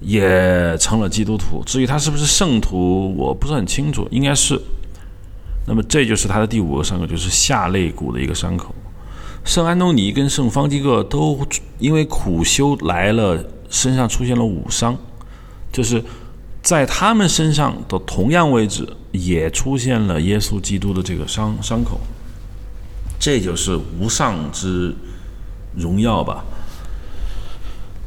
[0.00, 4.60] 也成了基督徒，至于他是不是圣徒，我不是很清楚，应该是。
[5.66, 8.74] 那么这就是他的第五个伤口，就是下肋骨的一个伤口。
[9.44, 11.38] 圣安东尼跟圣方济各都
[11.78, 14.96] 因为苦修来了，身上出现了五伤，
[15.72, 16.02] 就是
[16.62, 22.00] 在他们身上的同样位置也出现了耶稣基督的这个伤伤口。
[23.18, 24.94] 这就是无上之
[25.74, 26.44] 荣耀吧。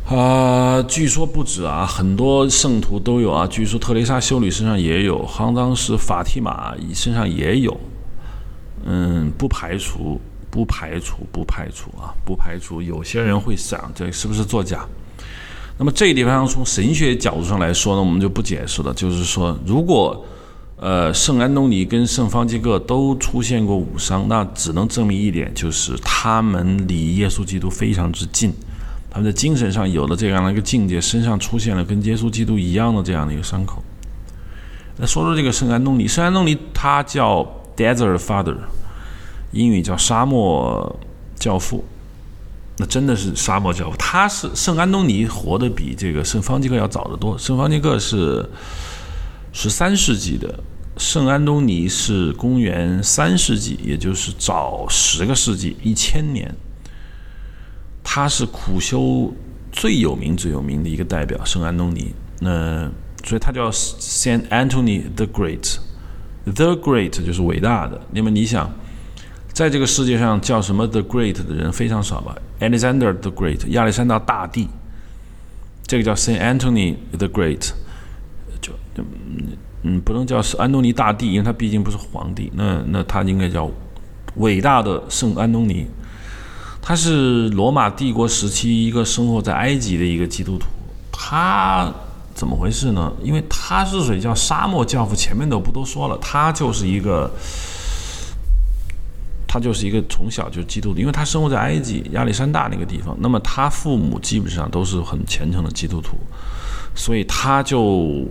[0.08, 3.48] 啊，据说不止啊，很多圣徒都有啊。
[3.48, 7.80] 据说特蕾莎修女身上也有，杭当时法蒂玛身上也有。
[8.86, 10.20] 嗯，不排除，
[10.52, 14.86] 不排除，不排除啊，不排除有些人会想这是不是作假。
[15.78, 18.94] 那么这个地方从神学角度上来说呢，我们就不解释了。
[18.94, 20.24] 就是说，如果
[20.78, 28.54] 呃圣安东尼跟圣方济各都出现过武伤，那只能证明一点，就是他们离耶稣基督非常之近。
[29.10, 33.84] 他们在精神上有了这样的一个境界，身上出现了跟耶稣基督一样的这样的一个伤口。
[34.98, 38.58] 那说说这个圣安东尼，圣安东尼他叫 Desert Father，
[39.52, 41.00] 英语叫沙漠
[41.36, 41.84] 教父。
[42.78, 43.98] 那真的是沙漠教父。
[43.98, 47.38] 他是圣安东尼活的比这个圣方济各要早得多。
[47.38, 48.48] 圣方济各是
[49.52, 50.60] 十三世纪的，
[50.98, 56.54] 圣安东尼是公元三世纪，也就是早十个世纪，一千年。
[58.04, 59.34] 他是苦修
[59.72, 62.14] 最有名、最有名的一个代表，圣安东尼。
[62.40, 62.92] 那
[63.24, 68.02] 所以他叫 Saint Anthony the Great，the Great 就是伟大的。
[68.12, 68.70] 那么你想，
[69.54, 74.68] 在这个世界上叫什么 the Great 的人非常少吧？Alexander the Great，亚历山大大帝，
[75.86, 77.70] 这个叫 Saint Anthony the Great，
[78.60, 78.74] 就
[79.84, 82.52] 嗯，不能叫是安东尼大帝，因为他毕竟不是皇帝。
[82.56, 83.70] 那那他应该叫
[84.38, 85.86] 伟大的圣安东尼。
[86.82, 90.66] 他是罗马帝国时期一个生活在埃及的一个基督徒，
[91.12, 91.94] 他
[92.34, 93.14] 怎么回事呢？
[93.22, 97.32] 因为他是属于叫沙漠教父，前面的我不多说了，他就是一个，
[99.54, 106.18] 他就是一个从小就基督徒，因为他生活在埃及亚历山大那个地方，那么他父母基本上都是很虔诚的基督徒，
[106.96, 108.26] 所以他就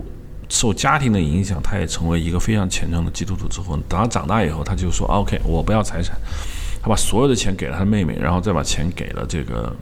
[0.49, 3.47] 受家庭的影响，他也成为一个非常虔诚的基督徒。
[3.47, 6.17] 之后，等他长大以后，他就说：“OK，我不要财产。”
[6.83, 9.73] 他把所有的钱给了他妹妹，然后再把钱给了这个，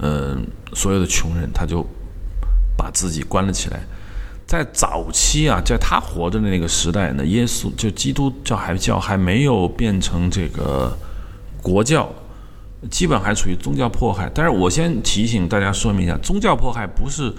[0.00, 1.86] 嗯，所有的穷人，他就
[2.76, 3.78] 把自己关了起来。
[4.48, 10.96] 在早期啊，在他活着的那个时代呢，耶稣就基督教还教还没有变成这个
[11.60, 12.08] 国教，
[12.90, 14.30] 基本还处于宗教迫害。
[14.34, 17.30] 但是我先提醒大家说明一下，宗教迫害不是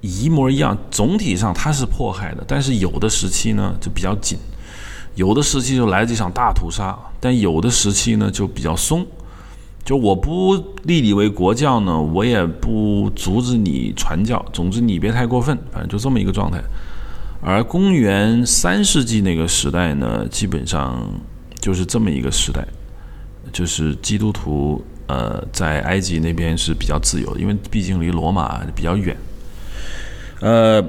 [0.00, 4.38] 一模一样，总体上它是迫害的，但是有的时期呢就比较紧。
[5.16, 9.04] 有的时期就来这场大屠杀，但有的时期呢就比较松，
[9.84, 10.54] 就我不
[10.84, 16.62] 立你为国教呢，我也不阻止你传教，总之你别太过分，反正就这么一个状态。
[17.40, 21.04] 而公元三世纪那个时代呢，基本上
[21.60, 22.64] 就是这么一个时代，
[23.52, 29.16] 就是基督徒呃在埃及那边是比较自由，因为毕竟离罗马比较远。
[30.40, 30.80] 呃，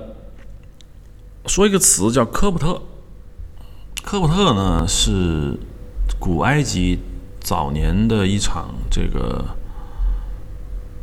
[1.48, 2.80] 说一个词叫科普特。
[4.04, 5.58] 科普特呢是
[6.20, 7.00] 古埃及
[7.44, 9.46] 早年的一场这个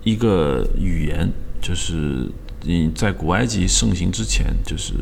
[0.03, 1.31] 一个语言，
[1.61, 2.27] 就是
[2.63, 4.95] 你在古埃及盛行之前，就是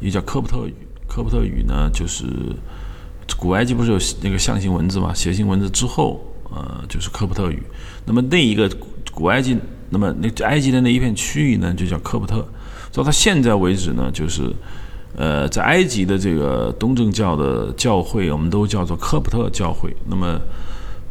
[0.00, 0.74] 一个叫科普特语。
[1.08, 2.26] 科普特语呢，就是
[3.36, 5.12] 古埃及不是有那个象形文字嘛？
[5.12, 7.62] 楔形文字之后，呃，就是科普特语。
[8.04, 8.70] 那么那一个
[9.10, 9.58] 古埃及，
[9.90, 12.46] 那么那埃及的那一片区域呢，就叫科普特。
[12.92, 14.52] 到它现在为止呢，就是，
[15.18, 19.92] 呃，在埃及的这个东正教的教会，我们都叫做科普特教会。
[20.06, 20.40] 那么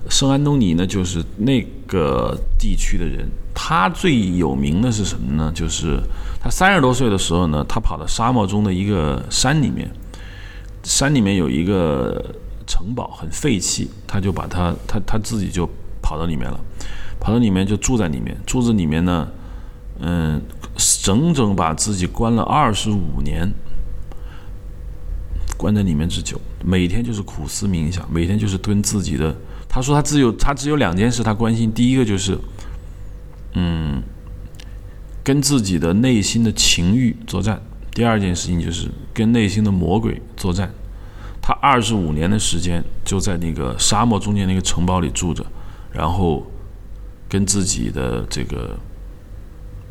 [0.09, 3.29] 圣安东尼呢，就是那个地区的人。
[3.53, 5.51] 他最有名的是什么呢？
[5.53, 5.99] 就是
[6.39, 9.91] 他三十多岁的时候呢，他跑到沙漠中的一个山里面，
[10.83, 12.33] 山里面有一个
[12.65, 15.69] 城堡很废弃，他就把他他他自己就
[16.01, 16.57] 跑到里面了，
[17.19, 19.27] 跑到里面就住在里面，住在里面呢，
[19.99, 20.41] 嗯。
[21.01, 23.51] 整整把自己关了二十五年，
[25.57, 29.35] 关在里面之久，每天就是苦思冥想，每天就是跟自己的。
[29.67, 32.37] 他说他只有他只有两件事他关心，第一个就是，
[33.53, 34.01] 嗯，
[35.23, 37.57] 跟自己的内心的情欲作战；
[37.91, 40.71] 第二件事情就是跟内心的魔鬼作战。
[41.41, 45.45] 他二十五年的时间就在那个沙漠中间那个城堡里住着，
[45.91, 46.45] 然后
[47.27, 48.77] 跟自己的这个。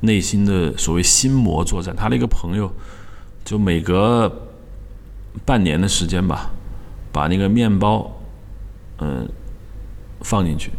[0.00, 2.70] 内心的所谓心魔作战，他的一个朋友
[3.42, 4.30] 就每隔
[5.44, 6.50] 半年的时间吧，
[7.12, 8.20] 把那个面包
[8.98, 9.28] 嗯
[10.22, 10.70] 放进去。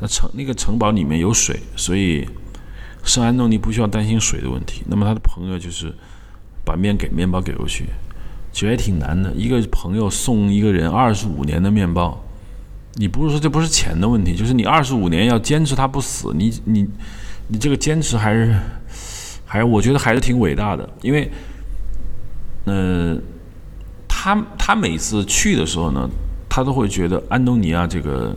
[0.00, 2.28] 那城那个城堡里面有水，所以
[3.02, 4.82] 圣安东尼不需要担心水的问题。
[4.86, 5.94] 那么他的朋友就是
[6.64, 7.86] 把面给面包给过去，
[8.52, 9.32] 其实也挺难的。
[9.34, 12.22] 一个朋友送一个人二十五年的面包，
[12.94, 16.88] 你不是说这不是钱的问题，就是你二十五年要坚持他不死，你你。
[17.48, 18.56] 你这个坚持还是，
[19.44, 21.30] 还是我觉得还是挺伟大的，因为，
[22.64, 23.22] 嗯，
[24.26, 26.10] 他他每次去的时候呢，
[26.48, 28.34] 他都会觉得安东尼啊，这个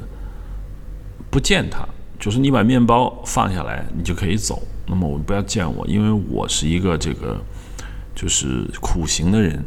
[1.31, 1.83] 不见他，
[2.19, 4.61] 就是你把面包放下来，你就可以走。
[4.85, 7.35] 那么我不要见我，因为我是一个这个
[8.13, 9.65] 就是苦行的人。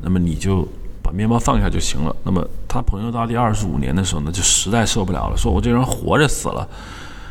[0.00, 0.64] 那么你就
[1.02, 2.14] 把面包放下就行了。
[2.22, 6.68] 那么他朋友到第二十五年的时候呢，就实在受不了了，说我这人活着死了。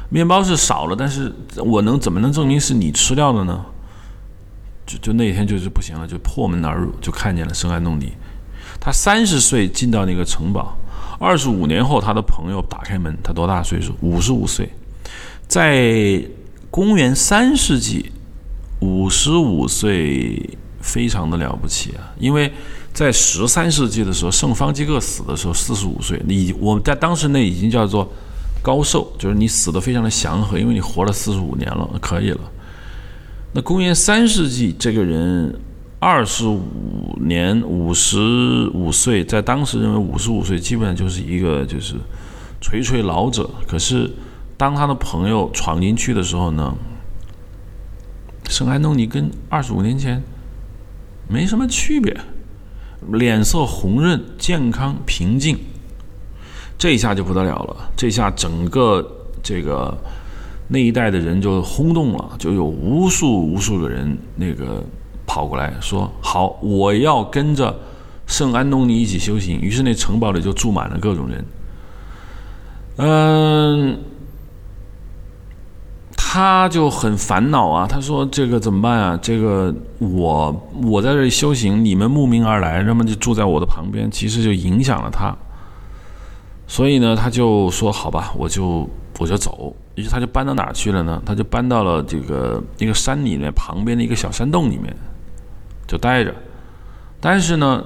[0.10, 1.34] 面包是少了，但是
[1.64, 3.64] 我能怎么能证明是你吃掉的呢？
[4.86, 8.12] 就就那天就是不行了，就破门而入，就看见了圣安东尼。
[8.84, 10.76] 他三十岁进到那个城堡，
[11.18, 13.96] 二十五年后他的朋友打开门，他多大岁数？
[14.02, 14.68] 五十五岁。
[15.48, 16.22] 在
[16.70, 18.12] 公元三世纪，
[18.82, 22.12] 五十五岁非常的了不起啊！
[22.20, 22.52] 因为
[22.92, 28.12] 在十三世纪的时候，圣方济各死的时候四十五岁，你我们在当时那已经叫做。
[28.62, 32.40] 高寿就是你死的非常的祥和，因为你活了四十五年了，可以了。
[33.52, 35.54] 那公元三世纪，这个人
[36.04, 41.96] 二十五年五十五岁，在当时认为五十五岁基本上就是一个就是
[42.60, 43.50] 垂垂老者。
[43.66, 44.12] 可是
[44.58, 46.76] 当他的朋友闯进去的时候呢，
[48.50, 50.22] 圣安东尼跟二十五年前
[51.30, 52.20] 没什么区别，
[53.14, 55.58] 脸色红润、健康、平静。
[56.78, 59.98] 这一下就不得了了，这下整个这个
[60.68, 64.84] 那一代的人就轰动了，就有无数无数个人那个
[65.34, 67.76] 跑过来说：“好，我要跟着
[68.28, 71.44] 圣安东尼一起修行。”于是那城堡里就住满了各种人。
[72.98, 73.98] 嗯，
[76.16, 79.20] 他就很烦恼啊，他说：“这个怎么办啊？
[79.20, 85.36] 这个我我在这里修行，你们慕名而来，那么就住在我的旁边，其实就影响了他。”
[86.70, 91.20] 所以呢，他就说：“好吧，我就我就走。”于是他就搬到哪去了呢？
[91.26, 94.96] 他就搬到了这个一个山里面旁边的一个小山洞里面，
[95.88, 96.34] 就待着。
[97.20, 97.84] 但是呢，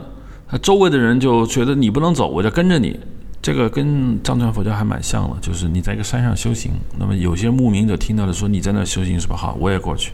[0.48, 3.00] 他周围的人就觉得你不能走，我就跟着你。
[3.40, 6.72] 这个跟藏传佛教还蛮像的，就是你在一个山上修行。
[6.98, 9.38] 那么有些牧民者听到了说你在那修行是吧？
[9.38, 10.12] 好，我也过去，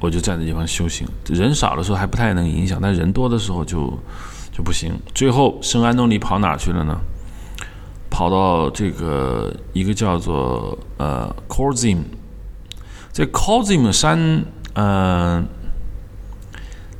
[0.00, 1.06] 我就在那地方修行。
[1.28, 3.98] 人少的时候还不太能影响，但人多的时候就
[4.52, 4.92] 就不行。
[5.14, 6.98] 最后圣安东尼跑哪去了呢？
[8.10, 12.02] 跑到这个一个叫做呃 c o r z i m
[13.12, 14.44] 这 c o r z i m 山，
[14.74, 15.46] 嗯，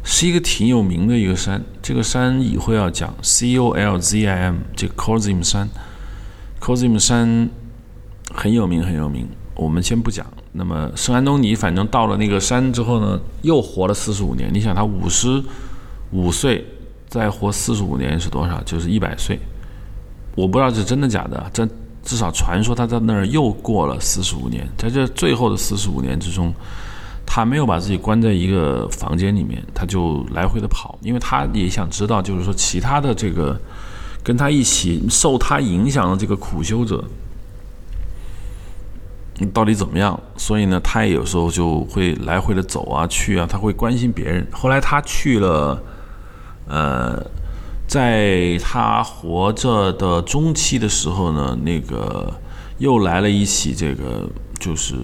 [0.09, 1.61] 是一个挺有名的一个山。
[1.83, 5.69] 这个山以后要讲 C O L Z I M，这个 c o r z i m 山
[6.61, 7.51] c o r z i m 山
[8.31, 9.27] 很有名很有名。
[9.57, 10.25] 我们先不讲。
[10.53, 14.49] 那么圣安东尼反正到了那个山之后呢，又活了四十五年。
[14.55, 15.43] 你想他五十
[16.13, 16.65] 五岁
[17.09, 18.63] 再活四十五年是多少？
[18.63, 19.37] 就是一百岁。
[20.37, 21.67] 我不知道是真的假的，这
[22.05, 26.55] 至少传说他在那儿又过了四十五年，在这最后的四十五年之中，
[27.27, 33.61] 他没有把自己关在一个房间里面，他就来回的跑，因为他也想知道，就是说其他的这个
[34.23, 37.05] 跟他一起受他影响的这个苦修者
[39.53, 44.47] 到底怎么样，所以呢，他也有时候就会来回的走啊去啊，他会关心别人。
[44.51, 45.83] 后来他去了，
[46.69, 47.23] 呃。
[47.89, 52.35] 在他活着的中期的时候呢，那个
[52.79, 54.97] 又来了一起这个就是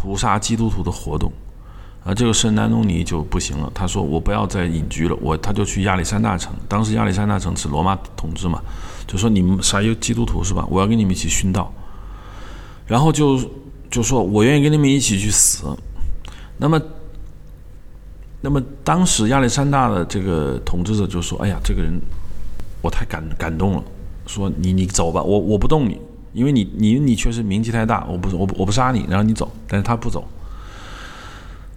[0.00, 1.32] 屠杀基督徒的活动，
[2.04, 8.62] 啊这个圣安东尼就不行了，他说我不要再隐居了，我他就去亚历山大城，当时亚历山大城是罗马统治嘛，
[9.06, 10.64] 就说你们啥有基督徒是吧？
[10.70, 11.72] 我要跟你们一起殉道，
[12.86, 13.40] 然后就
[13.90, 15.64] 就说我愿意跟你们一起去死，
[16.56, 16.80] 那么。
[18.40, 22.00] 那么当时亚历山大的这个统治者就说：“哎呀，这个人
[22.80, 23.82] 我太感感动了，
[24.28, 25.98] 说你你走吧，我我不动你，
[26.32, 29.50] 因为你你你确实名气太大，我不我我不杀你，然后你走。
[29.66, 30.26] 但是他不走，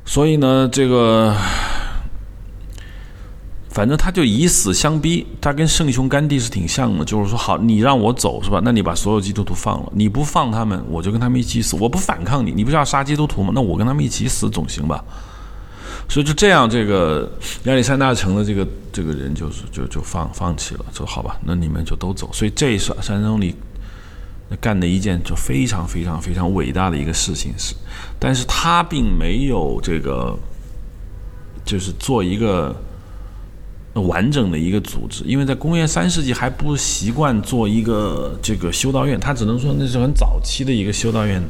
[0.05, 1.35] 所以呢，这个
[3.69, 8.61] 反正他就以死相逼，他跟圣雄甘地是挺像的，就是说好，你让我走是吧？
[8.63, 13.51] 那你把所有基督徒放了，你不放他们，我就跟他们一起死，我不反抗你，你不是要杀基督徒吗？
[13.55, 15.03] 那我跟他们一起死总行吧？”
[16.09, 17.31] 所以就这样，这个
[17.63, 22.29] 亚历山大城的这个这个人就是就就放放弃了，说好吧，那你们就都走。
[22.33, 23.55] 所以这是山东里
[24.57, 27.73] 干的一件就非常非常非常伟大的一个事情是，
[28.19, 30.37] 但是他并没有这个
[31.63, 32.75] 就是做一个
[33.93, 41.41] 完整的一个组织，因为在公元三世纪还不习惯做一个这个修道院，他只能说那是很早期的一个修道院。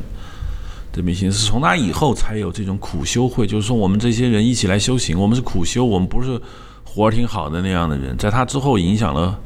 [0.93, 6.37] 这迷信是从那以后才有这种苦修会，就是说我们这些人一起来修行，我们是苦修，我们不是
[6.83, 8.17] 活儿挺好的那样的人。
[8.17, 9.39] 在他之后影响了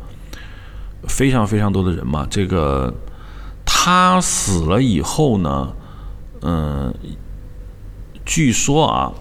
[1.07, 2.25] 非常非常多的人嘛。
[2.31, 2.91] 这个
[3.85, 5.71] 他死了以后呢，
[6.41, 6.91] 嗯，
[8.25, 9.13] 据说啊，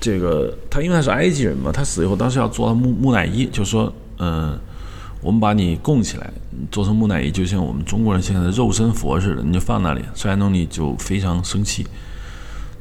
[0.00, 4.58] 这个他因为他是埃及人嘛，他死以后当时要做木木乃伊，就说嗯。
[5.20, 6.32] 我们把你供起来，
[6.70, 10.00] 做成木乃伊，就像我们中国人现在的肉身佛似的，你就放那里。
[10.14, 11.84] 塞安东尼就非常生气，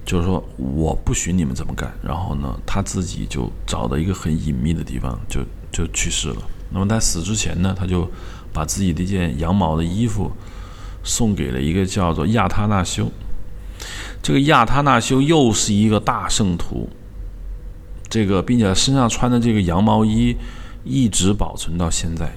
[0.05, 1.91] 就是说我不许你们这么干。
[2.03, 6.37] 然后呢，他自己就找到一个很隐秘的地方，就就去世了。
[6.69, 8.07] 那么在死之前呢，他就
[8.53, 10.31] 把自己的一件羊毛的衣服
[11.07, 13.11] 送给了一个叫做亚他那修。
[14.21, 16.87] 这个亚他那修又是一个大圣徒，
[18.07, 20.37] 这个并且身上穿的这个羊毛衣。
[20.89, 22.31] 一直保存到现在，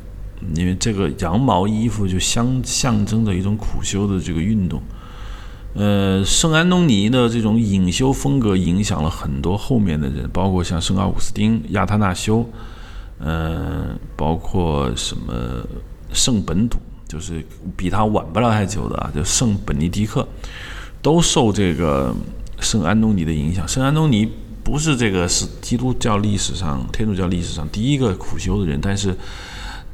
[0.56, 4.82] 因为这个羊毛衣服就相象征着一种苦修的这个运动。
[5.74, 12.44] 呃，圣安东尼的这种隐修风格影响了很多后面的人，包括像圣奥古斯丁、亚他那修，
[13.20, 15.32] 嗯，包括什么
[16.12, 16.76] 圣本笃，
[17.10, 17.44] 就是
[17.76, 20.26] 比他晚不了太久的啊，就圣本尼迪克，
[21.02, 22.14] 都受这个
[22.60, 23.66] 圣安东尼的影响。
[23.66, 24.30] 圣安东尼。
[24.62, 29.16] 不是这个是基督教历史上、天主教历史上第一个苦修的人，但是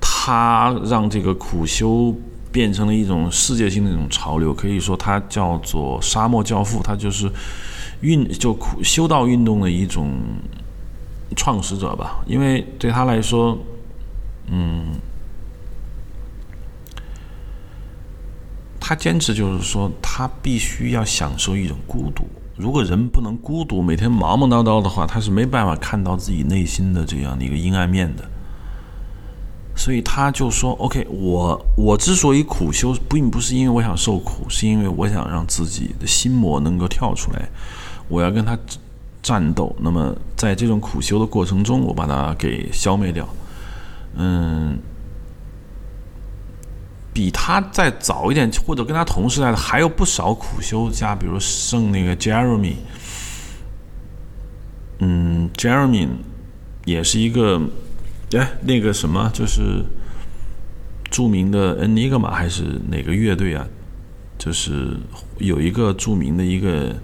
[0.01, 2.15] 他让这个苦修
[2.53, 7.31] 变成了一种世界性的一种潮流，可以说他叫做沙漠教父，他就是
[8.01, 10.13] 运就苦修道运动的一种
[11.37, 12.19] 创始者吧。
[12.27, 13.57] 因为对他来说，
[14.51, 14.87] 嗯，
[18.89, 22.23] 他坚持就是说，他必须要享受一种孤独。
[22.55, 28.23] 如果人不能孤独，每天忙忙叨叨的话，他是没办法看到自己内心的这样的一个阴暗面的。
[29.75, 37.49] 所以他就说：“OK，我我之所以苦修，并不是因为我想受苦，是因为我想让自己的心魔能够跳出来，
[38.07, 38.57] 我要跟他
[39.21, 39.75] 战斗。
[39.81, 43.29] 那么在这种苦修的过程中，我把它给消灭掉。”
[44.15, 44.79] 嗯。
[47.17, 52.75] 比他再早一点，或者跟他同时代的，还有不少苦修家，比如圣那个 Jeremy，
[54.99, 56.09] 嗯，Jeremy
[56.85, 57.59] 也是一个，
[58.33, 59.83] 哎，那个什么，就是
[61.11, 63.67] 著名的 Enigma 还是哪个乐队啊？
[64.37, 64.95] 就是
[65.39, 66.95] 有一个著名的一个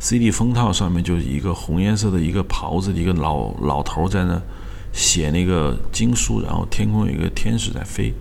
[0.00, 4.38] CD 封套，上面就是一个红颜色的一个袍子的一个老老头在那
[4.92, 8.12] 写那个经书，然后天空有一个天使在飞。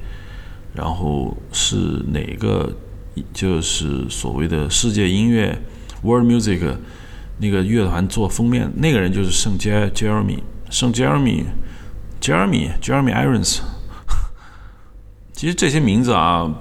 [0.74, 1.76] 然后是
[2.07, 2.74] 哪个？
[3.34, 5.61] 就是所谓的世界音乐
[6.01, 6.78] （World Music）
[7.39, 13.59] 那个乐团做封面，那个人就是圣杰 Jeremy，圣 Jeremy，Jeremy，Jeremy Irons。
[15.36, 16.55] 其实这些名字啊，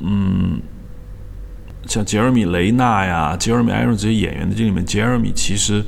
[0.00, 0.60] 嗯，
[1.86, 5.84] 像杰瑞米·雷纳呀、杰瑞米·艾伦这些演员的这里面，Jeremy 其实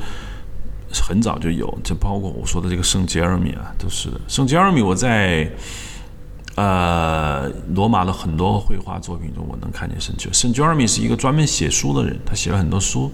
[0.93, 4.81] 很早就有，就包括我说的这个圣杰瑞米啊，都是圣杰瑞米。
[4.81, 5.51] 我在。
[6.57, 13.11] 呃，罗马的很多绘画作品中，我能看见圣杰圣 Jeremy 是一个专门写书的人，他写了很多书，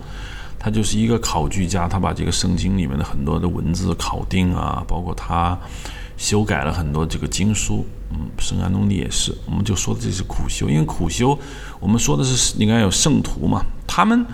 [0.59, 5.59] 他就是一个考据家，他把这个圣经里面的很多的文字考定啊，包括他
[6.19, 7.87] 修改了很多这个经书。
[8.13, 11.39] 嗯，圣安东尼也是，我们就说的这是苦修，因为苦修，
[11.79, 14.27] 我们说的是应该有圣徒嘛，他们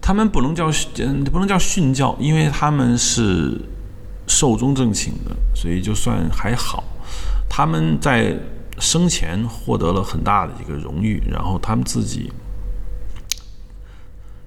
[0.00, 3.60] 他们不能叫嗯不能叫训教，因为他们是
[4.26, 6.82] 寿终正寝的，所以就算还好。
[7.48, 8.38] 他们在
[8.78, 12.30] 生前获得了很大的一个荣誉，然后他们自己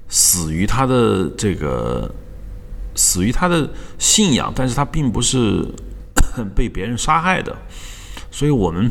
[0.08, 2.10] 死于他的这个
[2.96, 5.68] 死于他的信仰，但是他并不是
[6.56, 7.54] 被别人杀害的，
[8.32, 8.90] 所以我们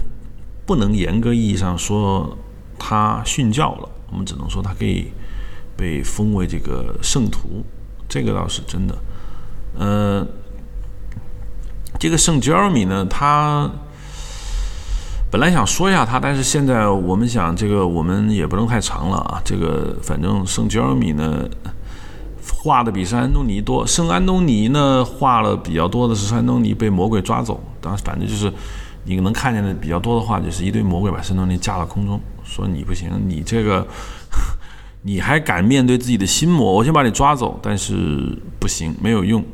[0.67, 2.37] 不能严格意义上说
[2.79, 5.11] 他殉教了，我们只能说他可以
[5.75, 7.65] 被封为这个圣徒，
[8.07, 8.99] 这个倒是真的。
[9.79, 10.29] 嗯，
[11.99, 13.71] 这个圣 Jeremy 呢，他。
[15.31, 19.41] 本来想说一下他，但是现在我们想，这个我们也不能太长了啊。
[19.45, 21.49] 这个反正圣吉尔米呢
[22.53, 27.63] 画的比圣安东尼多，圣安东尼呢画了比较多的是圣安东尼被魔鬼抓走。
[27.81, 28.53] 当时反正就是
[29.05, 33.87] 你能看见的比较多的话，就是一堆魔鬼把圣安东尼架到空中，说你不行，你这个
[35.03, 36.73] 你还敢面对自己的心魔？
[36.73, 39.45] 我先把你抓走，但是不行，没有用。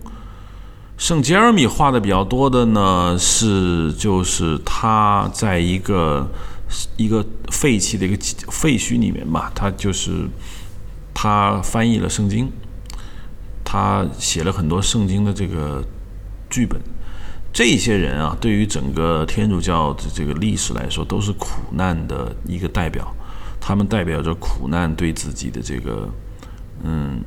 [0.97, 6.27] 圣杰尔米画的比较多的呢，是就是他在一个
[6.97, 8.17] 一个废弃的一个
[8.51, 10.27] 废墟里面吧，他就是
[11.13, 12.51] 他翻译了圣经，
[13.63, 15.85] 他写了很多圣经的这个
[16.49, 16.81] 剧本。
[17.53, 23.15] 这些人啊，对于整个天主教的这个历史来说，都是苦难的一个代表。
[23.61, 26.09] 他们代表着苦难对自己的这个
[26.83, 27.21] 嗯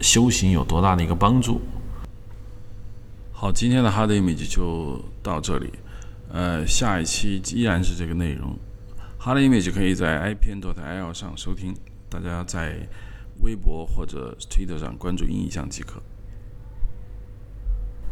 [0.00, 1.60] 修行有多大的一个帮助。
[3.40, 5.72] 好，今天的 Hard Image 就到这里。
[6.28, 8.58] 呃，下一期依然是这个内容。
[9.16, 11.72] Hard Image 可以在 iPn.il 上收听，
[12.10, 12.74] 大家在
[13.40, 16.02] 微博或者 Twitter 上关注音影像即可。